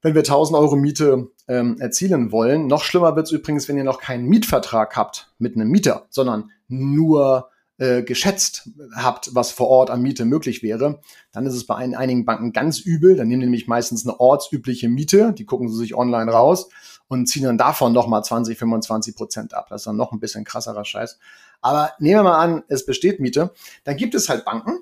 Wenn 0.02 0.16
wir 0.16 0.22
1000 0.22 0.58
Euro 0.58 0.76
Miete 0.76 1.30
ähm, 1.48 1.78
erzielen 1.80 2.32
wollen, 2.32 2.68
noch 2.68 2.84
schlimmer 2.84 3.16
wird 3.16 3.28
es 3.28 3.32
übrigens, 3.32 3.70
wenn 3.70 3.78
ihr 3.78 3.84
noch 3.84 4.00
keinen 4.00 4.26
Mietvertrag 4.26 4.96
habt 4.98 5.34
mit 5.38 5.56
einem 5.56 5.70
Mieter, 5.70 6.08
sondern 6.10 6.52
nur 6.68 7.50
äh, 7.84 8.02
geschätzt 8.02 8.70
habt, 8.96 9.36
was 9.36 9.52
vor 9.52 9.68
Ort 9.68 9.90
an 9.90 10.02
Miete 10.02 10.24
möglich 10.24 10.64
wäre, 10.64 11.02
dann 11.34 11.46
ist 11.46 11.54
es 11.54 11.66
bei 11.66 11.76
ein, 11.76 11.96
einigen 11.96 12.24
Banken 12.24 12.54
ganz 12.54 12.80
übel. 12.80 13.18
Dann 13.18 13.28
nehmen 13.28 13.42
die 13.42 13.48
nämlich 13.48 13.68
meistens 13.68 14.08
eine 14.08 14.22
ortsübliche 14.22 14.88
Miete, 14.88 15.34
die 15.34 15.44
gucken 15.44 15.68
sie 15.68 15.76
sich 15.76 15.94
online 15.94 16.32
raus 16.32 16.70
und 17.10 17.28
ziehen 17.28 17.44
dann 17.44 17.58
davon 17.58 17.92
nochmal 17.92 18.24
20, 18.24 18.58
25 18.58 19.18
Prozent 19.18 19.54
ab. 19.54 19.68
Das 19.70 19.82
ist 19.82 19.88
dann 19.88 19.98
noch 19.98 20.14
ein 20.14 20.22
bisschen 20.22 20.46
krasserer 20.46 20.86
Scheiß. 20.86 21.20
Aber 21.60 21.92
nehmen 22.00 22.20
wir 22.20 22.24
mal 22.24 22.40
an, 22.40 22.64
es 22.70 22.86
besteht 22.86 23.20
Miete. 23.20 23.52
Dann 23.84 23.98
gibt 23.98 24.16
es 24.16 24.30
halt 24.30 24.46
Banken, 24.46 24.80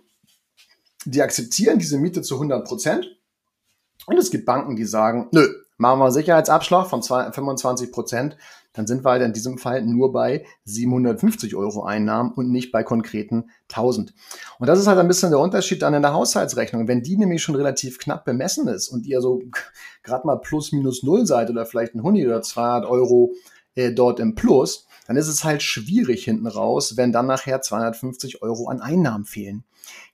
die 1.05 1.23
akzeptieren 1.23 1.79
diese 1.79 1.97
Miete 1.97 2.21
zu 2.21 2.35
100 2.35 2.67
Prozent. 2.67 3.17
Und 4.05 4.17
es 4.17 4.29
gibt 4.29 4.45
Banken, 4.45 4.75
die 4.75 4.85
sagen, 4.85 5.27
nö, 5.31 5.47
machen 5.77 5.99
wir 5.99 6.11
Sicherheitsabschlag 6.11 6.87
von 6.87 7.01
25 7.01 7.91
Prozent, 7.91 8.37
dann 8.73 8.87
sind 8.87 9.03
wir 9.03 9.11
halt 9.11 9.21
in 9.21 9.33
diesem 9.33 9.57
Fall 9.57 9.81
nur 9.81 10.11
bei 10.11 10.45
750 10.65 11.55
Euro 11.55 11.83
Einnahmen 11.83 12.31
und 12.31 12.49
nicht 12.51 12.71
bei 12.71 12.83
konkreten 12.83 13.49
1000. 13.69 14.13
Und 14.59 14.67
das 14.67 14.79
ist 14.79 14.87
halt 14.87 14.99
ein 14.99 15.07
bisschen 15.07 15.31
der 15.31 15.39
Unterschied 15.39 15.81
dann 15.81 15.93
in 15.93 16.01
der 16.01 16.13
Haushaltsrechnung. 16.13 16.87
Wenn 16.87 17.03
die 17.03 17.17
nämlich 17.17 17.41
schon 17.41 17.55
relativ 17.55 17.99
knapp 17.99 18.25
bemessen 18.25 18.67
ist 18.67 18.89
und 18.89 19.05
ihr 19.05 19.21
so 19.21 19.41
gerade 20.03 20.25
mal 20.25 20.37
plus 20.37 20.71
minus 20.71 21.03
null 21.03 21.25
seid 21.25 21.49
oder 21.49 21.65
vielleicht 21.65 21.95
ein 21.95 21.99
100 21.99 22.25
oder 22.25 22.41
200 22.41 22.89
Euro 22.89 23.33
äh, 23.75 23.91
dort 23.91 24.19
im 24.19 24.35
Plus, 24.35 24.87
dann 25.07 25.17
ist 25.17 25.27
es 25.27 25.43
halt 25.43 25.61
schwierig 25.61 26.23
hinten 26.23 26.47
raus, 26.47 26.95
wenn 26.95 27.11
dann 27.11 27.27
nachher 27.27 27.61
250 27.61 28.41
Euro 28.41 28.69
an 28.69 28.79
Einnahmen 28.79 29.25
fehlen. 29.25 29.65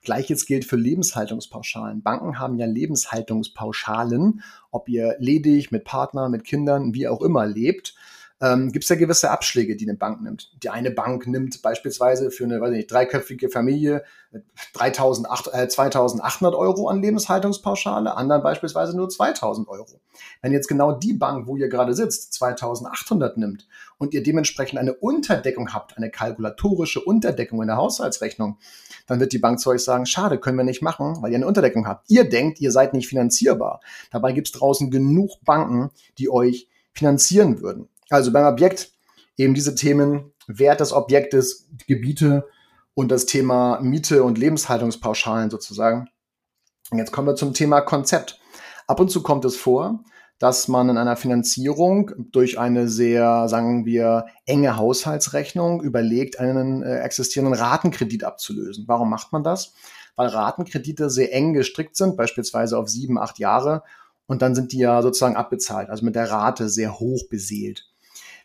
Gleiches 0.02 0.46
gilt 0.46 0.64
für 0.64 0.76
Lebenshaltungspauschalen. 0.76 2.02
Banken 2.02 2.38
haben 2.38 2.56
ja 2.56 2.66
Lebenshaltungspauschalen, 2.66 4.42
ob 4.70 4.88
ihr 4.88 5.14
ledig, 5.18 5.70
mit 5.70 5.84
Partner, 5.84 6.28
mit 6.28 6.44
Kindern, 6.44 6.94
wie 6.94 7.06
auch 7.06 7.20
immer 7.20 7.46
lebt 7.46 7.94
ähm, 8.40 8.70
gibt 8.70 8.84
es 8.84 8.88
ja 8.88 8.96
gewisse 8.96 9.30
Abschläge, 9.30 9.76
die 9.76 9.88
eine 9.88 9.96
Bank 9.96 10.22
nimmt. 10.22 10.52
Die 10.62 10.70
eine 10.70 10.90
Bank 10.90 11.26
nimmt 11.26 11.60
beispielsweise 11.62 12.30
für 12.30 12.44
eine 12.44 12.60
weiß 12.60 12.70
nicht, 12.70 12.90
dreiköpfige 12.90 13.48
Familie 13.48 14.04
3.800, 14.74 15.52
äh, 15.52 15.66
2.800 15.66 16.56
Euro 16.56 16.88
an 16.88 17.02
Lebenshaltungspauschale, 17.02 18.14
anderen 18.14 18.42
beispielsweise 18.42 18.96
nur 18.96 19.08
2.000 19.08 19.66
Euro. 19.68 20.00
Wenn 20.42 20.52
jetzt 20.52 20.68
genau 20.68 20.92
die 20.92 21.14
Bank, 21.14 21.46
wo 21.46 21.56
ihr 21.56 21.68
gerade 21.68 21.94
sitzt, 21.94 22.34
2.800 22.40 23.38
nimmt 23.38 23.66
und 23.96 24.14
ihr 24.14 24.22
dementsprechend 24.22 24.78
eine 24.78 24.94
Unterdeckung 24.94 25.72
habt, 25.72 25.96
eine 25.96 26.10
kalkulatorische 26.10 27.00
Unterdeckung 27.00 27.62
in 27.62 27.68
der 27.68 27.76
Haushaltsrechnung, 27.76 28.58
dann 29.06 29.18
wird 29.18 29.32
die 29.32 29.38
Bank 29.38 29.58
zu 29.58 29.70
euch 29.70 29.82
sagen, 29.82 30.06
schade, 30.06 30.38
können 30.38 30.58
wir 30.58 30.64
nicht 30.64 30.82
machen, 30.82 31.16
weil 31.22 31.32
ihr 31.32 31.36
eine 31.36 31.46
Unterdeckung 31.46 31.88
habt. 31.88 32.08
Ihr 32.10 32.28
denkt, 32.28 32.60
ihr 32.60 32.70
seid 32.70 32.92
nicht 32.92 33.08
finanzierbar. 33.08 33.80
Dabei 34.10 34.32
gibt 34.32 34.48
es 34.48 34.52
draußen 34.52 34.90
genug 34.90 35.42
Banken, 35.44 35.90
die 36.18 36.30
euch 36.30 36.68
finanzieren 36.92 37.60
würden. 37.60 37.88
Also 38.10 38.32
beim 38.32 38.46
Objekt 38.46 38.92
eben 39.36 39.54
diese 39.54 39.74
Themen 39.74 40.32
Wert 40.46 40.80
des 40.80 40.92
Objektes, 40.92 41.68
Gebiete 41.86 42.48
und 42.94 43.10
das 43.10 43.26
Thema 43.26 43.80
Miete 43.80 44.24
und 44.24 44.38
Lebenshaltungspauschalen 44.38 45.50
sozusagen. 45.50 46.08
Und 46.90 46.98
jetzt 46.98 47.12
kommen 47.12 47.28
wir 47.28 47.36
zum 47.36 47.52
Thema 47.52 47.80
Konzept. 47.80 48.40
Ab 48.86 48.98
und 49.00 49.10
zu 49.10 49.22
kommt 49.22 49.44
es 49.44 49.56
vor, 49.56 50.02
dass 50.38 50.68
man 50.68 50.88
in 50.88 50.96
einer 50.96 51.16
Finanzierung 51.16 52.12
durch 52.32 52.58
eine 52.58 52.88
sehr, 52.88 53.48
sagen 53.48 53.84
wir, 53.84 54.26
enge 54.46 54.76
Haushaltsrechnung 54.76 55.82
überlegt, 55.82 56.38
einen 56.38 56.82
äh, 56.82 57.00
existierenden 57.00 57.58
Ratenkredit 57.58 58.24
abzulösen. 58.24 58.84
Warum 58.86 59.10
macht 59.10 59.32
man 59.32 59.42
das? 59.42 59.74
Weil 60.16 60.28
Ratenkredite 60.28 61.10
sehr 61.10 61.34
eng 61.34 61.52
gestrickt 61.54 61.96
sind, 61.96 62.16
beispielsweise 62.16 62.78
auf 62.78 62.88
sieben, 62.88 63.18
acht 63.18 63.38
Jahre. 63.38 63.82
Und 64.26 64.42
dann 64.42 64.54
sind 64.54 64.72
die 64.72 64.78
ja 64.78 65.02
sozusagen 65.02 65.36
abbezahlt, 65.36 65.90
also 65.90 66.04
mit 66.04 66.14
der 66.14 66.30
Rate 66.30 66.68
sehr 66.68 66.98
hoch 66.98 67.28
beseelt. 67.28 67.87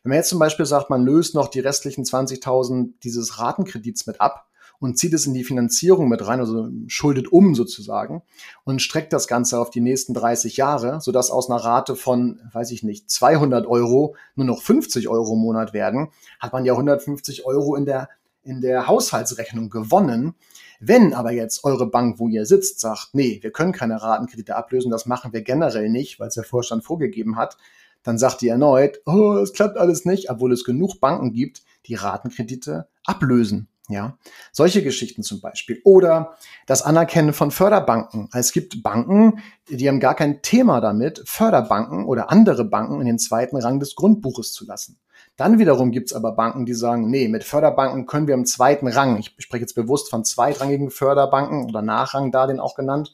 Wenn 0.03 0.09
man 0.09 0.17
jetzt 0.17 0.29
zum 0.29 0.39
Beispiel 0.39 0.65
sagt, 0.65 0.89
man 0.89 1.05
löst 1.05 1.33
noch 1.33 1.47
die 1.47 1.61
restlichen 1.61 2.03
20.000 2.03 2.93
dieses 3.03 3.39
Ratenkredits 3.39 4.05
mit 4.05 4.19
ab 4.19 4.47
und 4.79 4.99
zieht 4.99 5.13
es 5.13 5.25
in 5.25 5.33
die 5.33 5.45
Finanzierung 5.45 6.09
mit 6.09 6.27
rein, 6.27 6.41
also 6.41 6.67
schuldet 6.87 7.31
um 7.31 7.55
sozusagen 7.55 8.21
und 8.65 8.81
streckt 8.81 9.13
das 9.13 9.29
Ganze 9.29 9.59
auf 9.59 9.69
die 9.69 9.79
nächsten 9.79 10.13
30 10.13 10.57
Jahre, 10.57 10.99
sodass 10.99 11.31
aus 11.31 11.49
einer 11.49 11.63
Rate 11.63 11.95
von, 11.95 12.41
weiß 12.51 12.71
ich 12.71 12.83
nicht, 12.83 13.09
200 13.09 13.65
Euro 13.65 14.17
nur 14.35 14.45
noch 14.45 14.61
50 14.61 15.07
Euro 15.07 15.35
im 15.35 15.39
Monat 15.39 15.71
werden, 15.71 16.09
hat 16.37 16.51
man 16.51 16.65
ja 16.65 16.73
150 16.73 17.45
Euro 17.45 17.75
in 17.75 17.85
der, 17.85 18.09
in 18.43 18.59
der 18.59 18.87
Haushaltsrechnung 18.87 19.69
gewonnen. 19.69 20.35
Wenn 20.81 21.13
aber 21.13 21.31
jetzt 21.31 21.63
eure 21.63 21.89
Bank, 21.89 22.19
wo 22.19 22.27
ihr 22.27 22.45
sitzt, 22.45 22.81
sagt, 22.81 23.11
nee, 23.13 23.39
wir 23.41 23.51
können 23.51 23.71
keine 23.71 24.01
Ratenkredite 24.01 24.57
ablösen, 24.57 24.91
das 24.91 25.05
machen 25.05 25.31
wir 25.31 25.43
generell 25.43 25.89
nicht, 25.89 26.19
weil 26.19 26.27
es 26.27 26.35
der 26.35 26.43
Vorstand 26.43 26.83
vorgegeben 26.83 27.37
hat, 27.37 27.57
dann 28.03 28.17
sagt 28.17 28.41
die 28.41 28.49
erneut, 28.49 28.99
oh, 29.05 29.35
es 29.35 29.53
klappt 29.53 29.77
alles 29.77 30.05
nicht, 30.05 30.29
obwohl 30.29 30.51
es 30.51 30.63
genug 30.63 30.99
Banken 30.99 31.31
gibt, 31.31 31.63
die 31.85 31.95
Ratenkredite 31.95 32.87
ablösen. 33.05 33.67
Ja, 33.89 34.17
solche 34.53 34.81
Geschichten 34.81 35.23
zum 35.23 35.41
Beispiel. 35.41 35.81
Oder 35.83 36.37
das 36.67 36.83
Anerkennen 36.83 37.33
von 37.33 37.51
Förderbanken. 37.51 38.29
Es 38.31 38.53
gibt 38.53 38.81
Banken, 38.81 39.41
die 39.67 39.89
haben 39.89 39.99
gar 39.99 40.15
kein 40.15 40.41
Thema 40.41 40.79
damit, 40.79 41.21
Förderbanken 41.25 42.05
oder 42.05 42.31
andere 42.31 42.63
Banken 42.63 43.01
in 43.01 43.07
den 43.07 43.19
zweiten 43.19 43.57
Rang 43.57 43.81
des 43.81 43.95
Grundbuches 43.95 44.53
zu 44.53 44.65
lassen. 44.65 44.99
Dann 45.35 45.59
wiederum 45.59 45.91
gibt's 45.91 46.13
aber 46.13 46.31
Banken, 46.31 46.65
die 46.65 46.73
sagen, 46.73 47.09
nee, 47.09 47.27
mit 47.27 47.43
Förderbanken 47.43 48.05
können 48.05 48.27
wir 48.27 48.35
im 48.35 48.45
zweiten 48.45 48.87
Rang, 48.87 49.17
ich 49.17 49.35
spreche 49.39 49.63
jetzt 49.63 49.75
bewusst 49.75 50.09
von 50.09 50.23
zweitrangigen 50.23 50.89
Förderbanken 50.89 51.65
oder 51.65 51.81
Nachrang 51.81 52.31
da 52.31 52.47
den 52.47 52.59
auch 52.59 52.75
genannt, 52.75 53.13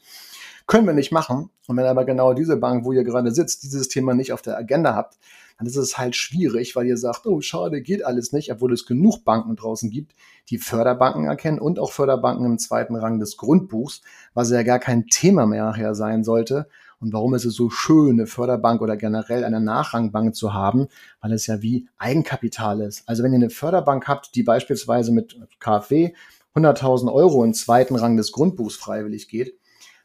Können 0.69 0.85
wir 0.85 0.93
nicht 0.93 1.11
machen. 1.11 1.49
Und 1.67 1.77
wenn 1.77 1.85
aber 1.87 2.05
genau 2.05 2.35
diese 2.35 2.55
Bank, 2.55 2.85
wo 2.85 2.91
ihr 2.91 3.03
gerade 3.03 3.31
sitzt, 3.31 3.63
dieses 3.63 3.87
Thema 3.87 4.13
nicht 4.13 4.33
auf 4.33 4.43
der 4.43 4.55
Agenda 4.55 4.93
habt, 4.93 5.17
dann 5.57 5.65
ist 5.65 5.75
es 5.75 5.97
halt 5.97 6.15
schwierig, 6.15 6.75
weil 6.75 6.85
ihr 6.85 6.95
sagt, 6.95 7.25
oh 7.25 7.41
schade, 7.41 7.81
geht 7.81 8.05
alles 8.05 8.33
nicht, 8.33 8.51
obwohl 8.51 8.71
es 8.71 8.85
genug 8.85 9.25
Banken 9.25 9.55
draußen 9.55 9.89
gibt, 9.89 10.13
die 10.51 10.59
Förderbanken 10.59 11.25
erkennen 11.25 11.57
und 11.57 11.79
auch 11.79 11.91
Förderbanken 11.91 12.45
im 12.45 12.59
zweiten 12.59 12.95
Rang 12.95 13.19
des 13.19 13.35
Grundbuchs, 13.37 14.03
was 14.35 14.51
ja 14.51 14.61
gar 14.61 14.77
kein 14.77 15.07
Thema 15.07 15.47
mehr 15.47 15.63
nachher 15.63 15.95
sein 15.95 16.23
sollte. 16.23 16.67
Und 16.99 17.13
warum 17.13 17.33
ist 17.33 17.45
es 17.45 17.55
so 17.55 17.71
schön, 17.71 18.11
eine 18.11 18.27
Förderbank 18.27 18.79
oder 18.81 18.95
generell 18.95 19.45
eine 19.45 19.61
Nachrangbank 19.61 20.35
zu 20.35 20.53
haben? 20.53 20.87
Weil 21.19 21.33
es 21.33 21.47
ja 21.47 21.63
wie 21.63 21.89
Eigenkapital 21.97 22.81
ist. 22.81 23.09
Also 23.09 23.23
wenn 23.23 23.33
ihr 23.33 23.37
eine 23.37 23.49
Förderbank 23.49 24.07
habt, 24.07 24.35
die 24.35 24.43
beispielsweise 24.43 25.11
mit 25.11 25.35
KfW 25.59 26.13
100.000 26.53 27.11
Euro 27.11 27.43
im 27.43 27.55
zweiten 27.55 27.95
Rang 27.95 28.17
des 28.17 28.31
Grundbuchs 28.31 28.75
freiwillig 28.75 29.29
geht, 29.29 29.55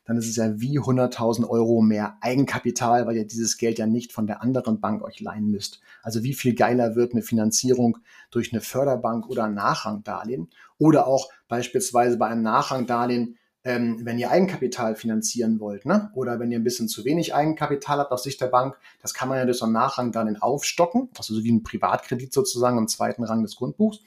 dann 0.04 0.16
ist 0.16 0.28
es 0.28 0.36
ja 0.36 0.60
wie 0.60 0.78
100.000 0.78 1.48
Euro 1.48 1.80
mehr 1.80 2.18
Eigenkapital, 2.20 3.06
weil 3.06 3.16
ihr 3.16 3.26
dieses 3.26 3.56
Geld 3.56 3.78
ja 3.78 3.86
nicht 3.86 4.12
von 4.12 4.26
der 4.26 4.42
anderen 4.42 4.80
Bank 4.80 5.02
euch 5.02 5.20
leihen 5.20 5.50
müsst. 5.50 5.80
Also 6.02 6.22
wie 6.22 6.34
viel 6.34 6.54
geiler 6.54 6.94
wird 6.94 7.12
eine 7.12 7.22
Finanzierung 7.22 7.98
durch 8.30 8.52
eine 8.52 8.60
Förderbank 8.60 9.28
oder 9.28 9.44
ein 9.44 9.54
Nachrangdarlehen 9.54 10.50
oder 10.78 11.06
auch 11.06 11.30
beispielsweise 11.48 12.18
bei 12.18 12.26
einem 12.26 12.42
Nachrangdarlehen, 12.42 13.38
ähm, 13.64 14.00
wenn 14.02 14.18
ihr 14.18 14.30
Eigenkapital 14.30 14.94
finanzieren 14.94 15.58
wollt, 15.58 15.86
ne? 15.86 16.10
oder 16.14 16.38
wenn 16.38 16.52
ihr 16.52 16.58
ein 16.58 16.64
bisschen 16.64 16.88
zu 16.88 17.04
wenig 17.06 17.34
Eigenkapital 17.34 17.98
habt 17.98 18.12
aus 18.12 18.22
Sicht 18.22 18.40
der 18.42 18.48
Bank, 18.48 18.76
das 19.00 19.14
kann 19.14 19.28
man 19.28 19.38
ja 19.38 19.46
durch 19.46 19.56
so 19.56 19.64
ein 19.64 19.72
Nachrangdarlehen 19.72 20.40
aufstocken, 20.40 21.08
also 21.16 21.34
so 21.34 21.42
wie 21.44 21.52
ein 21.52 21.62
Privatkredit 21.62 22.32
sozusagen 22.32 22.76
im 22.76 22.88
zweiten 22.88 23.24
Rang 23.24 23.42
des 23.42 23.56
Grundbuchs. 23.56 24.00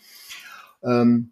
Ähm, 0.83 1.31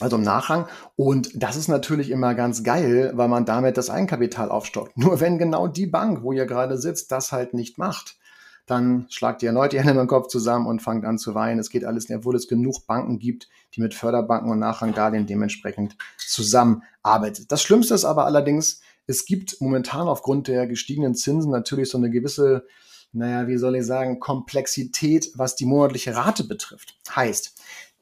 also 0.00 0.16
im 0.16 0.22
Nachrang. 0.22 0.66
Und 0.96 1.30
das 1.34 1.56
ist 1.56 1.68
natürlich 1.68 2.10
immer 2.10 2.34
ganz 2.34 2.62
geil, 2.62 3.12
weil 3.14 3.28
man 3.28 3.44
damit 3.44 3.76
das 3.76 3.90
Eigenkapital 3.90 4.50
aufstockt. 4.50 4.96
Nur 4.96 5.20
wenn 5.20 5.38
genau 5.38 5.68
die 5.68 5.86
Bank, 5.86 6.22
wo 6.22 6.32
ihr 6.32 6.46
gerade 6.46 6.78
sitzt, 6.78 7.12
das 7.12 7.32
halt 7.32 7.54
nicht 7.54 7.78
macht, 7.78 8.16
dann 8.66 9.06
schlagt 9.10 9.42
ihr 9.42 9.48
erneut 9.48 9.72
die 9.72 9.80
Hände 9.80 10.00
im 10.00 10.06
Kopf 10.06 10.28
zusammen 10.28 10.66
und 10.66 10.80
fangt 10.80 11.04
an 11.04 11.18
zu 11.18 11.34
weinen. 11.34 11.58
Es 11.58 11.70
geht 11.70 11.84
alles 11.84 12.08
obwohl 12.10 12.36
es 12.36 12.46
genug 12.46 12.86
Banken 12.86 13.18
gibt, 13.18 13.48
die 13.74 13.80
mit 13.80 13.94
Förderbanken 13.94 14.50
und 14.50 14.60
Nachrangdarlehen 14.60 15.26
dementsprechend 15.26 15.96
zusammenarbeiten. 16.18 17.46
Das 17.48 17.62
Schlimmste 17.62 17.94
ist 17.94 18.04
aber 18.04 18.26
allerdings, 18.26 18.80
es 19.06 19.24
gibt 19.24 19.60
momentan 19.60 20.06
aufgrund 20.06 20.46
der 20.46 20.68
gestiegenen 20.68 21.16
Zinsen 21.16 21.50
natürlich 21.50 21.90
so 21.90 21.98
eine 21.98 22.10
gewisse, 22.10 22.64
naja, 23.12 23.48
wie 23.48 23.56
soll 23.56 23.74
ich 23.74 23.84
sagen, 23.84 24.20
Komplexität, 24.20 25.32
was 25.34 25.56
die 25.56 25.66
monatliche 25.66 26.14
Rate 26.14 26.44
betrifft. 26.44 26.96
Heißt, 27.14 27.56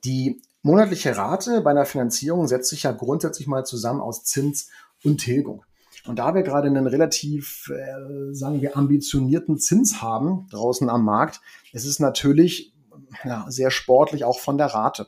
die 0.05 0.43
monatliche 0.69 1.17
Rate 1.17 1.63
bei 1.63 1.71
einer 1.71 1.87
Finanzierung 1.87 2.47
setzt 2.47 2.69
sich 2.69 2.83
ja 2.83 2.93
grundsätzlich 2.93 3.47
mal 3.47 3.65
zusammen 3.65 4.03
aus 4.03 4.25
Zins 4.25 4.69
und 5.03 5.17
Tilgung. 5.17 5.65
Und 6.07 6.19
da 6.19 6.35
wir 6.35 6.43
gerade 6.43 6.69
einen 6.69 6.87
relativ, 6.87 7.71
äh, 7.71 8.35
sagen 8.35 8.61
wir, 8.61 8.77
ambitionierten 8.77 9.59
Zins 9.59 10.03
haben 10.03 10.47
draußen 10.51 10.91
am 10.91 11.05
Markt, 11.05 11.41
ist 11.73 11.87
es 11.87 12.01
natürlich 12.01 12.75
ja, 13.25 13.47
sehr 13.49 13.71
sportlich 13.71 14.25
auch 14.25 14.41
von 14.41 14.59
der 14.59 14.67
Rate. 14.67 15.07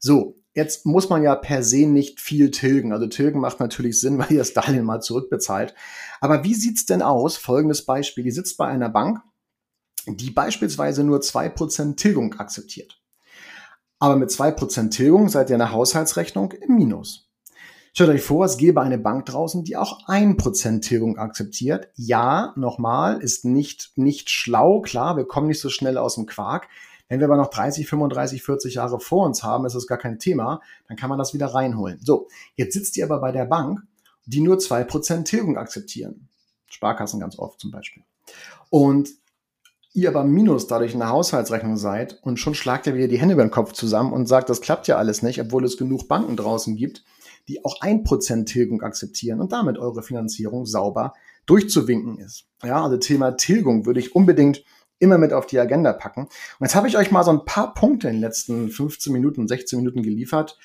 So, 0.00 0.34
jetzt 0.54 0.86
muss 0.86 1.08
man 1.08 1.22
ja 1.22 1.36
per 1.36 1.62
se 1.62 1.86
nicht 1.86 2.20
viel 2.20 2.50
tilgen. 2.50 2.92
Also 2.92 3.06
tilgen 3.06 3.38
macht 3.38 3.60
natürlich 3.60 4.00
Sinn, 4.00 4.18
weil 4.20 4.32
ihr 4.32 4.38
das 4.38 4.54
Darlehen 4.54 4.84
mal 4.84 5.00
zurückbezahlt. 5.00 5.72
Aber 6.20 6.42
wie 6.42 6.54
sieht's 6.54 6.84
denn 6.84 7.00
aus? 7.00 7.36
Folgendes 7.36 7.84
Beispiel. 7.84 8.26
Ihr 8.26 8.34
sitzt 8.34 8.56
bei 8.56 8.66
einer 8.66 8.88
Bank, 8.88 9.20
die 10.06 10.30
beispielsweise 10.30 11.04
nur 11.04 11.20
zwei 11.20 11.48
Prozent 11.48 12.00
Tilgung 12.00 12.34
akzeptiert. 12.34 12.99
Aber 14.00 14.16
mit 14.16 14.30
zwei 14.30 14.50
Prozent 14.50 14.94
Tilgung 14.94 15.28
seid 15.28 15.50
ihr 15.50 15.54
in 15.54 15.60
der 15.60 15.72
Haushaltsrechnung 15.72 16.52
im 16.52 16.74
Minus. 16.74 17.28
Stellt 17.92 18.10
euch 18.10 18.22
vor, 18.22 18.44
es 18.46 18.56
gäbe 18.56 18.80
eine 18.80 18.98
Bank 18.98 19.26
draußen, 19.26 19.62
die 19.62 19.76
auch 19.76 20.06
ein 20.06 20.36
Prozent 20.36 20.84
Tilgung 20.84 21.18
akzeptiert. 21.18 21.88
Ja, 21.96 22.54
nochmal, 22.56 23.20
ist 23.20 23.44
nicht, 23.44 23.92
nicht 23.96 24.30
schlau. 24.30 24.80
Klar, 24.80 25.16
wir 25.16 25.26
kommen 25.26 25.48
nicht 25.48 25.60
so 25.60 25.68
schnell 25.68 25.98
aus 25.98 26.14
dem 26.14 26.26
Quark. 26.26 26.68
Wenn 27.08 27.20
wir 27.20 27.26
aber 27.26 27.36
noch 27.36 27.50
30, 27.50 27.88
35, 27.88 28.42
40 28.42 28.74
Jahre 28.74 29.00
vor 29.00 29.26
uns 29.26 29.42
haben, 29.42 29.66
ist 29.66 29.74
das 29.74 29.86
gar 29.86 29.98
kein 29.98 30.18
Thema. 30.18 30.62
Dann 30.88 30.96
kann 30.96 31.10
man 31.10 31.18
das 31.18 31.34
wieder 31.34 31.48
reinholen. 31.48 32.00
So, 32.02 32.28
jetzt 32.54 32.72
sitzt 32.72 32.96
ihr 32.96 33.04
aber 33.04 33.20
bei 33.20 33.32
der 33.32 33.44
Bank, 33.44 33.80
die 34.24 34.40
nur 34.40 34.60
zwei 34.60 34.84
Prozent 34.84 35.26
Tilgung 35.26 35.58
akzeptieren. 35.58 36.28
Sparkassen 36.68 37.20
ganz 37.20 37.38
oft 37.38 37.60
zum 37.60 37.70
Beispiel. 37.70 38.04
Und 38.70 39.10
ihr 39.92 40.08
aber 40.08 40.24
Minus 40.24 40.66
dadurch 40.66 40.92
in 40.92 41.00
der 41.00 41.08
Haushaltsrechnung 41.08 41.76
seid 41.76 42.18
und 42.22 42.38
schon 42.38 42.54
schlagt 42.54 42.86
ihr 42.86 42.94
wieder 42.94 43.08
die 43.08 43.18
Hände 43.18 43.34
über 43.34 43.44
den 43.44 43.50
Kopf 43.50 43.72
zusammen 43.72 44.12
und 44.12 44.26
sagt, 44.26 44.48
das 44.48 44.60
klappt 44.60 44.86
ja 44.88 44.96
alles 44.96 45.22
nicht, 45.22 45.40
obwohl 45.40 45.64
es 45.64 45.76
genug 45.76 46.08
Banken 46.08 46.36
draußen 46.36 46.76
gibt, 46.76 47.04
die 47.48 47.64
auch 47.64 47.80
ein 47.80 48.04
Prozent 48.04 48.48
Tilgung 48.48 48.82
akzeptieren 48.82 49.40
und 49.40 49.52
damit 49.52 49.78
eure 49.78 50.02
Finanzierung 50.02 50.66
sauber 50.66 51.14
durchzuwinken 51.46 52.18
ist. 52.18 52.46
Ja, 52.62 52.84
also 52.84 52.96
Thema 52.96 53.32
Tilgung 53.32 53.86
würde 53.86 54.00
ich 54.00 54.14
unbedingt 54.14 54.62
immer 55.00 55.18
mit 55.18 55.32
auf 55.32 55.46
die 55.46 55.58
Agenda 55.58 55.92
packen. 55.92 56.22
Und 56.22 56.30
jetzt 56.60 56.74
habe 56.74 56.86
ich 56.86 56.96
euch 56.96 57.10
mal 57.10 57.24
so 57.24 57.32
ein 57.32 57.44
paar 57.44 57.74
Punkte 57.74 58.08
in 58.08 58.16
den 58.16 58.20
letzten 58.20 58.68
15 58.68 59.12
Minuten, 59.12 59.48
16 59.48 59.78
Minuten 59.78 60.02
geliefert. 60.02 60.58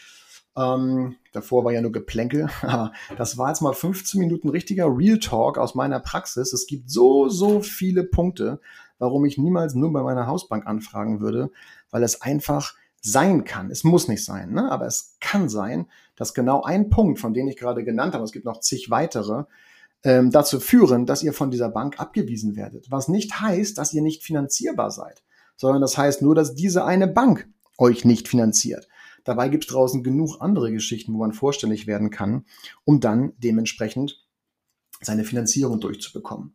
Ähm, 0.58 1.16
davor 1.34 1.66
war 1.66 1.72
ja 1.72 1.82
nur 1.82 1.92
Geplänkel, 1.92 2.50
aber 2.62 2.94
das 3.18 3.38
war 3.38 3.50
jetzt 3.50 3.62
mal 3.62 3.74
15 3.74 4.20
Minuten 4.20 4.50
richtiger 4.50 4.86
Real 4.86 5.20
Talk 5.20 5.58
aus 5.58 5.74
meiner 5.74 6.00
Praxis. 6.00 6.54
Es 6.54 6.68
gibt 6.68 6.90
so, 6.90 7.30
so 7.30 7.62
viele 7.62 8.04
Punkte, 8.04 8.60
warum 9.00 9.26
ich 9.26 9.38
niemals 9.38 9.76
nur 9.76 9.92
bei 9.92 10.04
meiner 10.04 10.28
Hausbank 10.28 10.66
anfragen 10.68 11.20
würde, 11.20 11.52
weil 11.92 12.04
es 12.04 12.22
einfach 12.22 12.76
sein 13.02 13.44
kann. 13.44 13.70
Es 13.70 13.84
muss 13.84 14.08
nicht 14.08 14.26
sein, 14.26 14.54
ne? 14.54 14.72
aber 14.72 14.88
es 14.88 15.18
kann 15.20 15.48
sein, 15.48 15.88
dass 16.16 16.34
genau 16.34 16.64
ein 16.64 16.90
Punkt, 16.90 17.20
von 17.20 17.34
dem 17.34 17.48
ich 17.48 17.58
gerade 17.58 17.84
genannt 17.84 18.16
habe, 18.16 18.24
es 18.24 18.32
gibt 18.32 18.46
noch 18.46 18.62
zig 18.62 18.90
weitere, 18.90 19.44
ähm, 20.04 20.32
dazu 20.32 20.60
führen, 20.60 21.06
dass 21.06 21.24
ihr 21.24 21.34
von 21.34 21.52
dieser 21.52 21.70
Bank 21.70 22.00
abgewiesen 22.00 22.56
werdet. 22.56 22.90
Was 22.90 23.08
nicht 23.08 23.42
heißt, 23.42 23.78
dass 23.78 23.94
ihr 23.94 24.02
nicht 24.02 24.24
finanzierbar 24.24 24.92
seid, 24.92 25.24
sondern 25.56 25.82
das 25.82 25.98
heißt 25.98 26.22
nur, 26.22 26.36
dass 26.36 26.56
diese 26.56 26.86
eine 26.86 27.08
Bank 27.08 27.48
euch 27.78 28.06
nicht 28.06 28.28
finanziert. 28.28 28.88
Dabei 29.24 29.50
gibt 29.50 29.66
es 29.66 29.72
draußen 29.72 30.04
genug 30.04 30.38
andere 30.40 30.72
Geschichten, 30.72 31.14
wo 31.14 31.18
man 31.18 31.34
vorstellig 31.34 31.88
werden 31.88 32.12
kann, 32.12 32.46
um 32.86 33.00
dann 33.00 33.34
dementsprechend 33.38 34.24
seine 35.02 35.24
Finanzierung 35.24 35.80
durchzubekommen. 35.80 36.54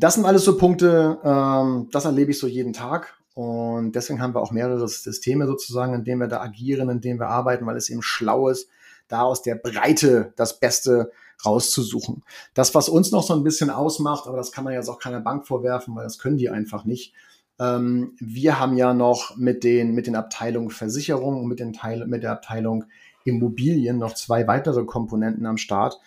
Das 0.00 0.14
sind 0.14 0.24
alles 0.24 0.44
so 0.44 0.56
Punkte, 0.56 1.18
ähm, 1.22 1.88
das 1.92 2.06
erlebe 2.06 2.30
ich 2.30 2.38
so 2.38 2.46
jeden 2.46 2.72
Tag. 2.72 3.18
Und 3.34 3.92
deswegen 3.92 4.22
haben 4.22 4.34
wir 4.34 4.40
auch 4.40 4.50
mehrere 4.50 4.88
Systeme 4.88 5.46
sozusagen, 5.46 5.94
in 5.94 6.04
denen 6.04 6.22
wir 6.22 6.26
da 6.26 6.40
agieren, 6.40 6.88
in 6.88 7.02
denen 7.02 7.20
wir 7.20 7.28
arbeiten, 7.28 7.66
weil 7.66 7.76
es 7.76 7.90
eben 7.90 8.02
schlau 8.02 8.48
ist, 8.48 8.68
da 9.08 9.22
aus 9.22 9.42
der 9.42 9.56
Breite 9.56 10.32
das 10.36 10.58
Beste 10.58 11.12
rauszusuchen. 11.44 12.22
Das, 12.54 12.74
was 12.74 12.88
uns 12.88 13.12
noch 13.12 13.22
so 13.22 13.34
ein 13.34 13.44
bisschen 13.44 13.68
ausmacht, 13.68 14.26
aber 14.26 14.38
das 14.38 14.52
kann 14.52 14.64
man 14.64 14.72
jetzt 14.72 14.88
auch 14.88 14.98
keiner 14.98 15.20
Bank 15.20 15.46
vorwerfen, 15.46 15.94
weil 15.94 16.04
das 16.04 16.18
können 16.18 16.38
die 16.38 16.48
einfach 16.48 16.86
nicht. 16.86 17.12
Ähm, 17.58 18.14
wir 18.18 18.58
haben 18.58 18.76
ja 18.78 18.94
noch 18.94 19.36
mit 19.36 19.64
den, 19.64 19.92
mit 19.92 20.06
den 20.06 20.16
Abteilungen 20.16 20.70
Versicherung 20.70 21.42
und 21.42 21.46
mit, 21.46 21.60
den 21.60 21.74
Teil, 21.74 22.06
mit 22.06 22.22
der 22.22 22.32
Abteilung 22.32 22.84
Immobilien 23.24 23.98
noch 23.98 24.14
zwei 24.14 24.46
weitere 24.46 24.84
Komponenten 24.84 25.44
am 25.44 25.58
Start, 25.58 26.00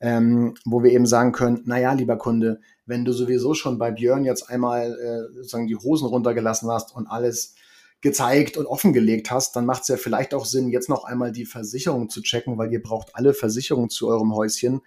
ähm, 0.00 0.54
wo 0.64 0.82
wir 0.82 0.92
eben 0.92 1.06
sagen 1.06 1.32
können, 1.32 1.62
naja, 1.66 1.92
lieber 1.92 2.16
Kunde, 2.16 2.60
wenn 2.86 3.04
du 3.04 3.12
sowieso 3.12 3.54
schon 3.54 3.78
bei 3.78 3.90
Björn 3.90 4.24
jetzt 4.24 4.50
einmal 4.50 4.92
äh, 4.92 5.34
sozusagen 5.36 5.66
die 5.66 5.76
Hosen 5.76 6.06
runtergelassen 6.06 6.70
hast 6.70 6.94
und 6.94 7.06
alles 7.06 7.54
gezeigt 8.00 8.58
und 8.58 8.66
offengelegt 8.66 9.30
hast, 9.30 9.56
dann 9.56 9.64
macht 9.64 9.82
es 9.82 9.88
ja 9.88 9.96
vielleicht 9.96 10.34
auch 10.34 10.44
Sinn, 10.44 10.68
jetzt 10.68 10.90
noch 10.90 11.04
einmal 11.04 11.32
die 11.32 11.46
Versicherung 11.46 12.10
zu 12.10 12.20
checken, 12.20 12.58
weil 12.58 12.70
ihr 12.70 12.82
braucht 12.82 13.16
alle 13.16 13.32
Versicherungen 13.32 13.88
zu 13.88 14.08
eurem 14.08 14.34
Häuschen. 14.34 14.82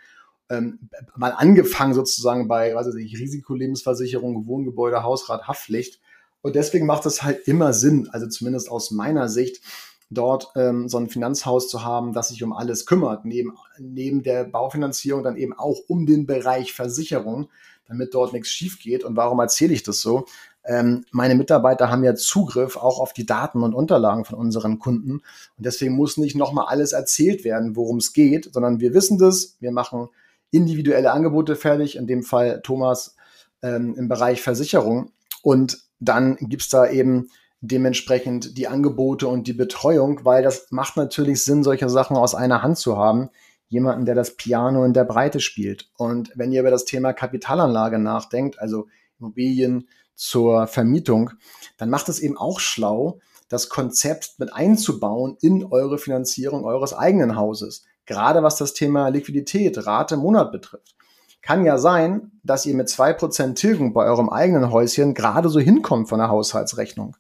Ähm, 0.50 0.80
mal 1.16 1.32
angefangen 1.32 1.96
sozusagen 1.96 2.48
bei, 2.48 2.76
weiß 2.76 2.94
ich, 2.96 3.18
Risikolebensversicherung, 3.18 4.46
Wohngebäude, 4.46 5.02
Hausrat, 5.02 5.48
Haftpflicht. 5.48 6.00
Und 6.42 6.56
deswegen 6.56 6.86
macht 6.86 7.08
es 7.08 7.24
halt 7.24 7.48
immer 7.48 7.74
Sinn, 7.74 8.08
also 8.12 8.28
zumindest 8.28 8.70
aus 8.70 8.92
meiner 8.92 9.30
Sicht, 9.30 9.62
dort 10.10 10.52
ähm, 10.56 10.88
so 10.88 10.98
ein 10.98 11.10
Finanzhaus 11.10 11.70
zu 11.70 11.84
haben, 11.84 12.14
das 12.14 12.30
sich 12.30 12.44
um 12.44 12.54
alles 12.54 12.86
kümmert, 12.86 13.26
neben, 13.26 13.58
neben 13.80 14.24
der 14.24 14.46
Baufinanzierung 14.46 15.24
dann 15.24 15.36
eben 15.36 15.54
auch 15.54 15.80
um 15.88 16.06
den 16.06 16.26
Bereich 16.26 16.74
Versicherung, 16.74 17.50
damit 17.88 18.14
dort 18.14 18.34
nichts 18.34 18.50
schief 18.50 18.80
geht. 18.80 19.04
Und 19.04 19.16
warum 19.16 19.40
erzähle 19.40 19.74
ich 19.74 19.84
das 19.84 20.02
so? 20.02 20.26
Ähm, 20.66 21.06
meine 21.12 21.36
Mitarbeiter 21.36 21.90
haben 21.90 22.04
ja 22.04 22.16
Zugriff 22.16 22.76
auch 22.76 23.00
auf 23.00 23.14
die 23.14 23.26
Daten 23.26 23.64
und 23.64 23.74
Unterlagen 23.74 24.26
von 24.26 24.38
unseren 24.38 24.80
Kunden. 24.80 25.12
Und 25.12 25.66
deswegen 25.66 25.96
muss 25.96 26.18
nicht 26.18 26.36
nochmal 26.36 26.66
alles 26.68 26.92
erzählt 26.92 27.46
werden, 27.46 27.76
worum 27.76 27.98
es 27.98 28.12
geht, 28.12 28.54
sondern 28.54 28.80
wir 28.80 28.94
wissen 28.94 29.18
das. 29.18 29.56
Wir 29.60 29.72
machen 29.72 30.10
individuelle 30.52 31.12
Angebote 31.12 31.56
fertig, 31.56 31.96
in 31.96 32.08
dem 32.08 32.24
Fall 32.24 32.62
Thomas 32.64 33.16
ähm, 33.62 33.96
im 33.96 34.10
Bereich 34.10 34.42
Versicherung. 34.42 35.12
Und 35.42 35.80
dann 36.00 36.36
gibt's 36.36 36.70
da 36.70 36.90
eben 36.90 37.30
dementsprechend 37.62 38.58
die 38.58 38.68
Angebote 38.68 39.28
und 39.28 39.48
die 39.48 39.54
Betreuung, 39.54 40.24
weil 40.24 40.44
das 40.44 40.68
macht 40.70 40.98
natürlich 40.98 41.44
Sinn, 41.44 41.64
solche 41.64 41.90
Sachen 41.90 42.18
aus 42.18 42.36
einer 42.36 42.62
Hand 42.62 42.78
zu 42.78 42.98
haben. 42.98 43.30
Jemanden, 43.68 44.06
der 44.06 44.16
das 44.16 44.36
Piano 44.36 44.84
in 44.86 44.94
der 44.94 45.04
Breite 45.04 45.40
spielt. 45.40 45.90
Und 45.98 46.32
wenn 46.36 46.52
ihr 46.52 46.62
über 46.62 46.72
das 46.72 46.86
Thema 46.86 47.14
Kapitalanlage 47.14 48.00
nachdenkt, 48.00 48.60
also 48.60 48.88
Immobilien, 49.20 49.88
zur 50.18 50.66
Vermietung, 50.68 51.30
dann 51.78 51.90
macht 51.90 52.10
es 52.10 52.20
eben 52.20 52.38
auch 52.38 52.60
schlau, 52.60 53.20
das 53.50 53.70
Konzept 53.70 54.40
mit 54.40 54.52
einzubauen 54.52 55.38
in 55.40 55.64
eure 55.64 55.98
Finanzierung 56.00 56.66
eures 56.66 56.94
eigenen 56.94 57.38
Hauses. 57.38 57.86
Gerade 58.06 58.44
was 58.44 58.58
das 58.58 58.74
Thema 58.74 59.08
Liquidität, 59.10 59.86
Rate, 59.86 60.18
Monat 60.18 60.52
betrifft. 60.52 60.96
Kann 61.42 61.64
ja 61.64 61.78
sein, 61.78 62.32
dass 62.44 62.66
ihr 62.66 62.76
mit 62.76 62.90
zwei 62.90 63.14
Prozent 63.14 63.58
Tilgung 63.58 63.94
bei 63.94 64.06
eurem 64.06 64.30
eigenen 64.30 64.72
Häuschen 64.72 65.14
gerade 65.14 65.50
so 65.50 65.60
hinkommt 65.60 66.10
von 66.10 66.20
der 66.20 66.30
Haushaltsrechnung. 66.30 67.16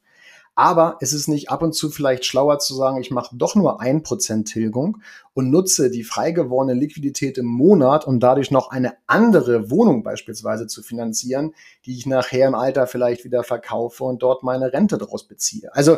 Aber 0.57 0.97
es 1.01 1.13
ist 1.13 1.27
nicht 1.27 1.51
ab 1.51 1.61
und 1.61 1.73
zu 1.73 1.91
vielleicht 1.91 2.25
schlauer 2.25 2.57
zu 2.57 2.73
sagen, 2.73 2.99
ich 2.99 3.11
mache 3.11 3.35
doch 3.37 3.53
nur 3.53 3.79
ein 3.79 4.01
Prozent 4.01 4.47
Tilgung 4.47 5.03
und 5.35 5.51
nutze 5.51 5.91
die 5.91 6.03
frei 6.03 6.31
gewordene 6.31 6.73
Liquidität 6.73 7.37
im 7.37 7.45
Monat, 7.45 8.07
um 8.07 8.19
dadurch 8.19 8.49
noch 8.49 8.71
eine 8.71 8.95
andere 9.05 9.69
Wohnung 9.69 10.01
beispielsweise 10.01 10.65
zu 10.65 10.81
finanzieren, 10.81 11.53
die 11.85 11.95
ich 11.95 12.07
nachher 12.07 12.47
im 12.47 12.55
Alter 12.55 12.87
vielleicht 12.87 13.23
wieder 13.23 13.43
verkaufe 13.43 14.03
und 14.03 14.23
dort 14.23 14.41
meine 14.41 14.73
Rente 14.73 14.97
daraus 14.97 15.27
beziehe. 15.27 15.69
Also 15.75 15.97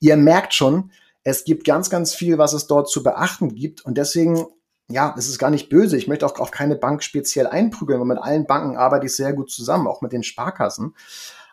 ihr 0.00 0.18
merkt 0.18 0.52
schon, 0.52 0.90
es 1.22 1.44
gibt 1.44 1.64
ganz, 1.64 1.88
ganz 1.88 2.12
viel, 2.12 2.36
was 2.36 2.52
es 2.52 2.66
dort 2.66 2.90
zu 2.90 3.02
beachten 3.02 3.54
gibt. 3.54 3.86
Und 3.86 3.96
deswegen, 3.96 4.44
ja, 4.90 5.14
es 5.16 5.30
ist 5.30 5.38
gar 5.38 5.48
nicht 5.48 5.70
böse. 5.70 5.96
Ich 5.96 6.08
möchte 6.08 6.26
auch 6.26 6.38
auf 6.40 6.50
keine 6.50 6.76
Bank 6.76 7.02
speziell 7.02 7.46
einprügeln, 7.46 8.00
weil 8.00 8.06
mit 8.06 8.18
allen 8.18 8.46
Banken 8.46 8.76
arbeite 8.76 9.06
ich 9.06 9.16
sehr 9.16 9.32
gut 9.32 9.50
zusammen, 9.50 9.86
auch 9.86 10.02
mit 10.02 10.12
den 10.12 10.22
Sparkassen. 10.22 10.94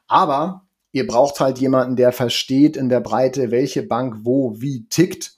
Aber 0.08 0.66
ihr 0.92 1.08
braucht 1.08 1.40
halt 1.40 1.60
jemanden, 1.60 1.96
der 1.96 2.12
versteht 2.12 2.78
in 2.78 2.90
der 2.90 3.00
Breite, 3.00 3.52
welche 3.52 3.84
Bank 3.84 4.18
wo 4.24 4.60
wie 4.60 4.86
tickt 4.90 5.38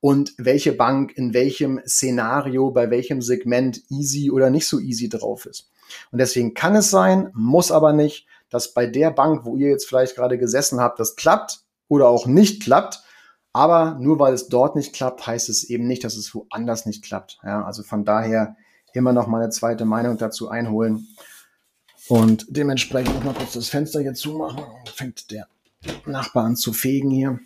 und 0.00 0.34
welche 0.38 0.72
Bank 0.72 1.16
in 1.16 1.32
welchem 1.32 1.80
Szenario, 1.86 2.70
bei 2.70 2.90
welchem 2.90 3.22
Segment 3.22 3.82
easy 3.88 4.30
oder 4.30 4.50
nicht 4.50 4.66
so 4.66 4.80
easy 4.80 5.08
drauf 5.08 5.46
ist. 5.46 5.70
Und 6.10 6.18
deswegen 6.18 6.54
kann 6.54 6.74
es 6.74 6.90
sein, 6.90 7.30
muss 7.34 7.70
aber 7.70 7.92
nicht, 7.92 8.26
dass 8.50 8.74
bei 8.74 8.86
der 8.86 9.10
Bank, 9.10 9.44
wo 9.44 9.56
ihr 9.56 9.68
jetzt 9.68 9.88
vielleicht 9.88 10.16
gerade 10.16 10.38
gesessen 10.38 10.80
habt, 10.80 11.00
das 11.00 11.16
klappt 11.16 11.60
oder 11.88 12.08
auch 12.08 12.26
nicht 12.26 12.62
klappt. 12.62 13.02
Aber 13.54 13.98
nur 14.00 14.18
weil 14.18 14.32
es 14.32 14.48
dort 14.48 14.76
nicht 14.76 14.94
klappt, 14.94 15.26
heißt 15.26 15.48
es 15.48 15.64
eben 15.64 15.86
nicht, 15.86 16.04
dass 16.04 16.16
es 16.16 16.34
woanders 16.34 16.86
nicht 16.86 17.04
klappt. 17.04 17.38
Ja, 17.44 17.64
also 17.64 17.82
von 17.82 18.04
daher 18.04 18.56
immer 18.94 19.12
noch 19.12 19.26
mal 19.26 19.42
eine 19.42 19.50
zweite 19.50 19.84
Meinung 19.84 20.16
dazu 20.18 20.48
einholen. 20.48 21.08
Und 22.12 22.44
dementsprechend 22.50 23.14
noch 23.14 23.24
mal 23.24 23.32
kurz 23.32 23.54
das 23.54 23.70
Fenster 23.70 24.02
hier 24.02 24.12
zumachen. 24.12 24.62
Fängt 24.94 25.30
der 25.30 25.48
Nachbar 26.04 26.44
an 26.44 26.56
zu 26.56 26.74
fegen 26.74 27.08
hier. 27.08 27.40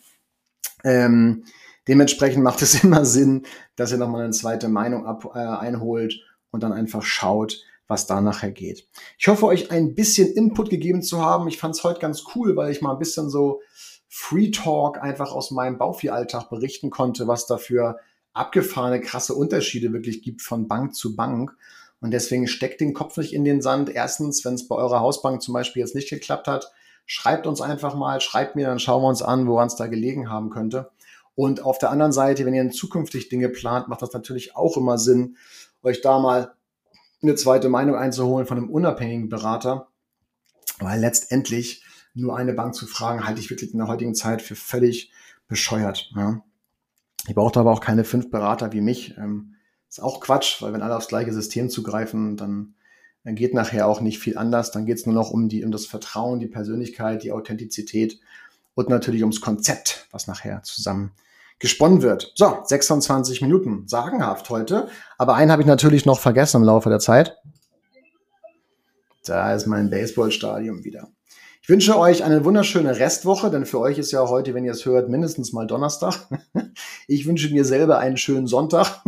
Ähm, 0.83 1.45
dementsprechend 1.87 2.43
macht 2.43 2.63
es 2.63 2.75
immer 2.83 3.05
Sinn, 3.05 3.47
dass 3.77 3.93
ihr 3.93 3.99
noch 3.99 4.09
mal 4.09 4.25
eine 4.25 4.33
zweite 4.33 4.69
Meinung 4.69 5.07
ab, 5.07 5.25
äh, 5.37 5.39
einholt 5.39 6.21
und 6.51 6.65
dann 6.65 6.73
einfach 6.73 7.05
schaut, 7.05 7.63
was 7.87 8.09
da 8.09 8.21
nachher 8.21 8.51
geht. 8.51 8.89
Ich 9.19 9.29
hoffe, 9.29 9.47
euch 9.47 9.71
ein 9.71 9.95
bisschen 9.95 10.33
Input 10.33 10.69
gegeben 10.69 11.01
zu 11.01 11.21
haben. 11.25 11.47
Ich 11.47 11.59
fand 11.59 11.77
es 11.77 11.85
heute 11.85 12.01
ganz 12.01 12.25
cool, 12.35 12.57
weil 12.57 12.73
ich 12.73 12.83
mal 12.83 12.91
ein 12.91 12.99
bisschen 12.99 13.31
so 13.31 13.61
Free 14.09 14.51
Talk 14.51 15.01
einfach 15.01 15.31
aus 15.31 15.53
meinem 15.53 15.79
Bauviehalltag 15.79 16.51
berichten 16.51 16.91
konnte, 16.91 17.29
was 17.29 17.47
dafür 17.47 18.01
abgefahrene, 18.33 19.01
krasse 19.01 19.37
Unterschiede 19.37 19.93
wirklich 19.93 20.23
gibt 20.23 20.43
von 20.43 20.67
Bank 20.67 20.97
zu 20.97 21.15
Bank. 21.15 21.57
Und 22.01 22.11
deswegen 22.11 22.47
steckt 22.47 22.81
den 22.81 22.95
Kopf 22.95 23.17
nicht 23.17 23.33
in 23.33 23.45
den 23.45 23.63
Sand. 23.63 23.89
Erstens, 23.89 24.45
wenn 24.45 24.55
es 24.55 24.69
bei 24.69 24.77
eurer 24.77 25.01
Hausbank 25.01 25.43
zum 25.43 25.55
Beispiel 25.55 25.81
jetzt 25.81 25.95
nicht 25.95 26.11
geklappt 26.11 26.47
hat, 26.47 26.71
schreibt 27.07 27.47
uns 27.47 27.61
einfach 27.61 27.95
mal, 27.95 28.21
schreibt 28.21 28.57
mir, 28.57 28.67
dann 28.67 28.79
schauen 28.79 29.03
wir 29.03 29.09
uns 29.09 29.23
an, 29.23 29.47
woran 29.47 29.69
es 29.69 29.77
da 29.77 29.87
gelegen 29.87 30.29
haben 30.31 30.51
könnte. 30.51 30.91
Und 31.35 31.63
auf 31.63 31.79
der 31.79 31.91
anderen 31.91 32.13
Seite, 32.13 32.45
wenn 32.45 32.55
ihr 32.55 32.71
zukünftig 32.71 33.29
Dinge 33.29 33.49
plant, 33.49 33.89
macht 33.89 34.03
das 34.03 34.13
natürlich 34.13 34.57
auch 34.57 34.77
immer 34.77 34.99
Sinn, 34.99 35.37
euch 35.83 36.01
da 36.01 36.19
mal 36.19 36.55
eine 37.23 37.35
zweite 37.35 37.69
Meinung 37.69 37.97
einzuholen 37.97 38.47
von 38.47 38.59
einem 38.59 38.71
unabhängigen 38.71 39.29
Berater, 39.29 39.89
weil 40.79 41.01
letztendlich 41.01 41.85
nur 42.15 42.37
eine 42.37 42.55
Bank 42.55 42.75
zu 42.75 42.87
fragen, 42.87 43.27
halte 43.27 43.41
ich 43.41 43.51
wirklich 43.51 43.73
in 43.73 43.79
der 43.79 43.89
heutigen 43.89 44.15
Zeit 44.15 44.43
für 44.43 44.57
völlig 44.57 45.13
bescheuert. 45.49 46.11
Ja. 46.17 46.43
Ich 47.29 47.35
brauche 47.35 47.59
aber 47.61 47.73
auch 47.73 47.81
keine 47.81 48.05
fünf 48.05 48.31
Berater 48.31 48.73
wie 48.73 48.81
mich. 48.81 49.17
Ähm, 49.19 49.56
ist 49.97 50.03
auch 50.03 50.21
Quatsch, 50.21 50.61
weil 50.61 50.75
wenn 50.75 50.83
alle 50.83 50.97
aufs 50.97 51.09
gleiche 51.09 51.33
System 51.33 51.71
zugreifen, 51.71 52.37
dann, 52.37 52.75
geht 53.25 53.55
nachher 53.55 53.89
auch 53.89 54.01
nicht 54.01 54.19
viel 54.19 54.39
anders. 54.39 54.71
Dann 54.71 54.87
geht 54.87 54.99
es 54.99 55.07
nur 55.07 55.15
noch 55.15 55.31
um, 55.31 55.49
die, 55.49 55.65
um 55.65 55.73
das 55.73 55.87
Vertrauen, 55.87 56.39
die 56.39 56.47
Persönlichkeit, 56.47 57.23
die 57.23 57.33
Authentizität 57.33 58.21
und 58.75 58.89
natürlich 58.89 59.23
ums 59.23 59.41
Konzept, 59.41 60.07
was 60.13 60.27
nachher 60.27 60.63
zusammen 60.63 61.13
gesponnen 61.59 62.03
wird. 62.03 62.33
So, 62.35 62.59
26 62.63 63.41
Minuten, 63.41 63.89
sagenhaft 63.89 64.51
heute. 64.51 64.89
Aber 65.17 65.35
einen 65.35 65.51
habe 65.51 65.63
ich 65.63 65.67
natürlich 65.67 66.05
noch 66.05 66.21
vergessen 66.21 66.59
im 66.59 66.65
Laufe 66.65 66.91
der 66.91 67.01
Zeit. 67.01 67.39
Da 69.25 69.55
ist 69.55 69.67
mein 69.67 69.91
Baseballstadion 69.91 70.85
wieder. 70.85 71.09
Ich 71.63 71.69
wünsche 71.69 71.99
euch 71.99 72.23
eine 72.23 72.45
wunderschöne 72.45 73.01
Restwoche, 73.01 73.51
denn 73.51 73.67
für 73.67 73.81
euch 73.81 73.99
ist 73.99 74.13
ja 74.13 74.29
heute, 74.29 74.55
wenn 74.55 74.65
ihr 74.65 74.71
es 74.71 74.85
hört, 74.85 75.09
mindestens 75.09 75.53
mal 75.53 75.67
Donnerstag. 75.67 76.29
Ich 77.09 77.27
wünsche 77.27 77.51
mir 77.51 77.65
selber 77.65 77.99
einen 77.99 78.17
schönen 78.17 78.47
Sonntag. 78.47 79.03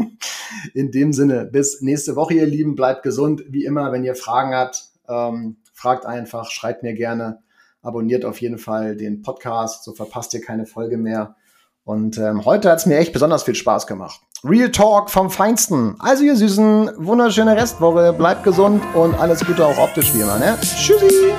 In 0.75 0.91
dem 0.91 1.13
Sinne, 1.13 1.45
bis 1.45 1.81
nächste 1.81 2.17
Woche, 2.17 2.35
ihr 2.35 2.47
Lieben. 2.47 2.75
Bleibt 2.75 3.03
gesund. 3.03 3.45
Wie 3.49 3.65
immer, 3.65 3.93
wenn 3.93 4.05
ihr 4.05 4.15
Fragen 4.15 4.55
habt, 4.55 4.85
ähm, 5.09 5.57
fragt 5.73 6.07
einfach, 6.07 6.51
schreibt 6.51 6.83
mir 6.83 6.95
gerne. 6.95 7.41
Abonniert 7.83 8.25
auf 8.25 8.41
jeden 8.41 8.59
Fall 8.59 8.97
den 8.97 9.23
Podcast, 9.23 9.85
so 9.85 9.95
verpasst 9.95 10.35
ihr 10.35 10.41
keine 10.41 10.67
Folge 10.67 10.99
mehr. 10.99 11.37
Und 11.85 12.19
ähm, 12.19 12.45
heute 12.45 12.71
hat 12.71 12.81
es 12.81 12.87
mir 12.87 12.99
echt 12.99 13.13
besonders 13.13 13.45
viel 13.45 13.55
Spaß 13.55 13.87
gemacht. 13.87 14.21
Real 14.45 14.71
Talk 14.71 15.11
vom 15.11 15.31
Feinsten. 15.31 15.97
Also 15.99 16.23
ihr 16.23 16.37
Süßen, 16.37 16.91
wunderschöne 16.97 17.57
Restwoche, 17.57 18.13
bleibt 18.13 18.45
gesund 18.45 18.83
und 18.95 19.19
alles 19.19 19.45
Gute 19.45 19.65
auch 19.65 19.79
optisch 19.79 20.15
wie 20.15 20.21
immer. 20.21 20.39
Ne? 20.39 20.57
Tschüssi! 20.61 21.33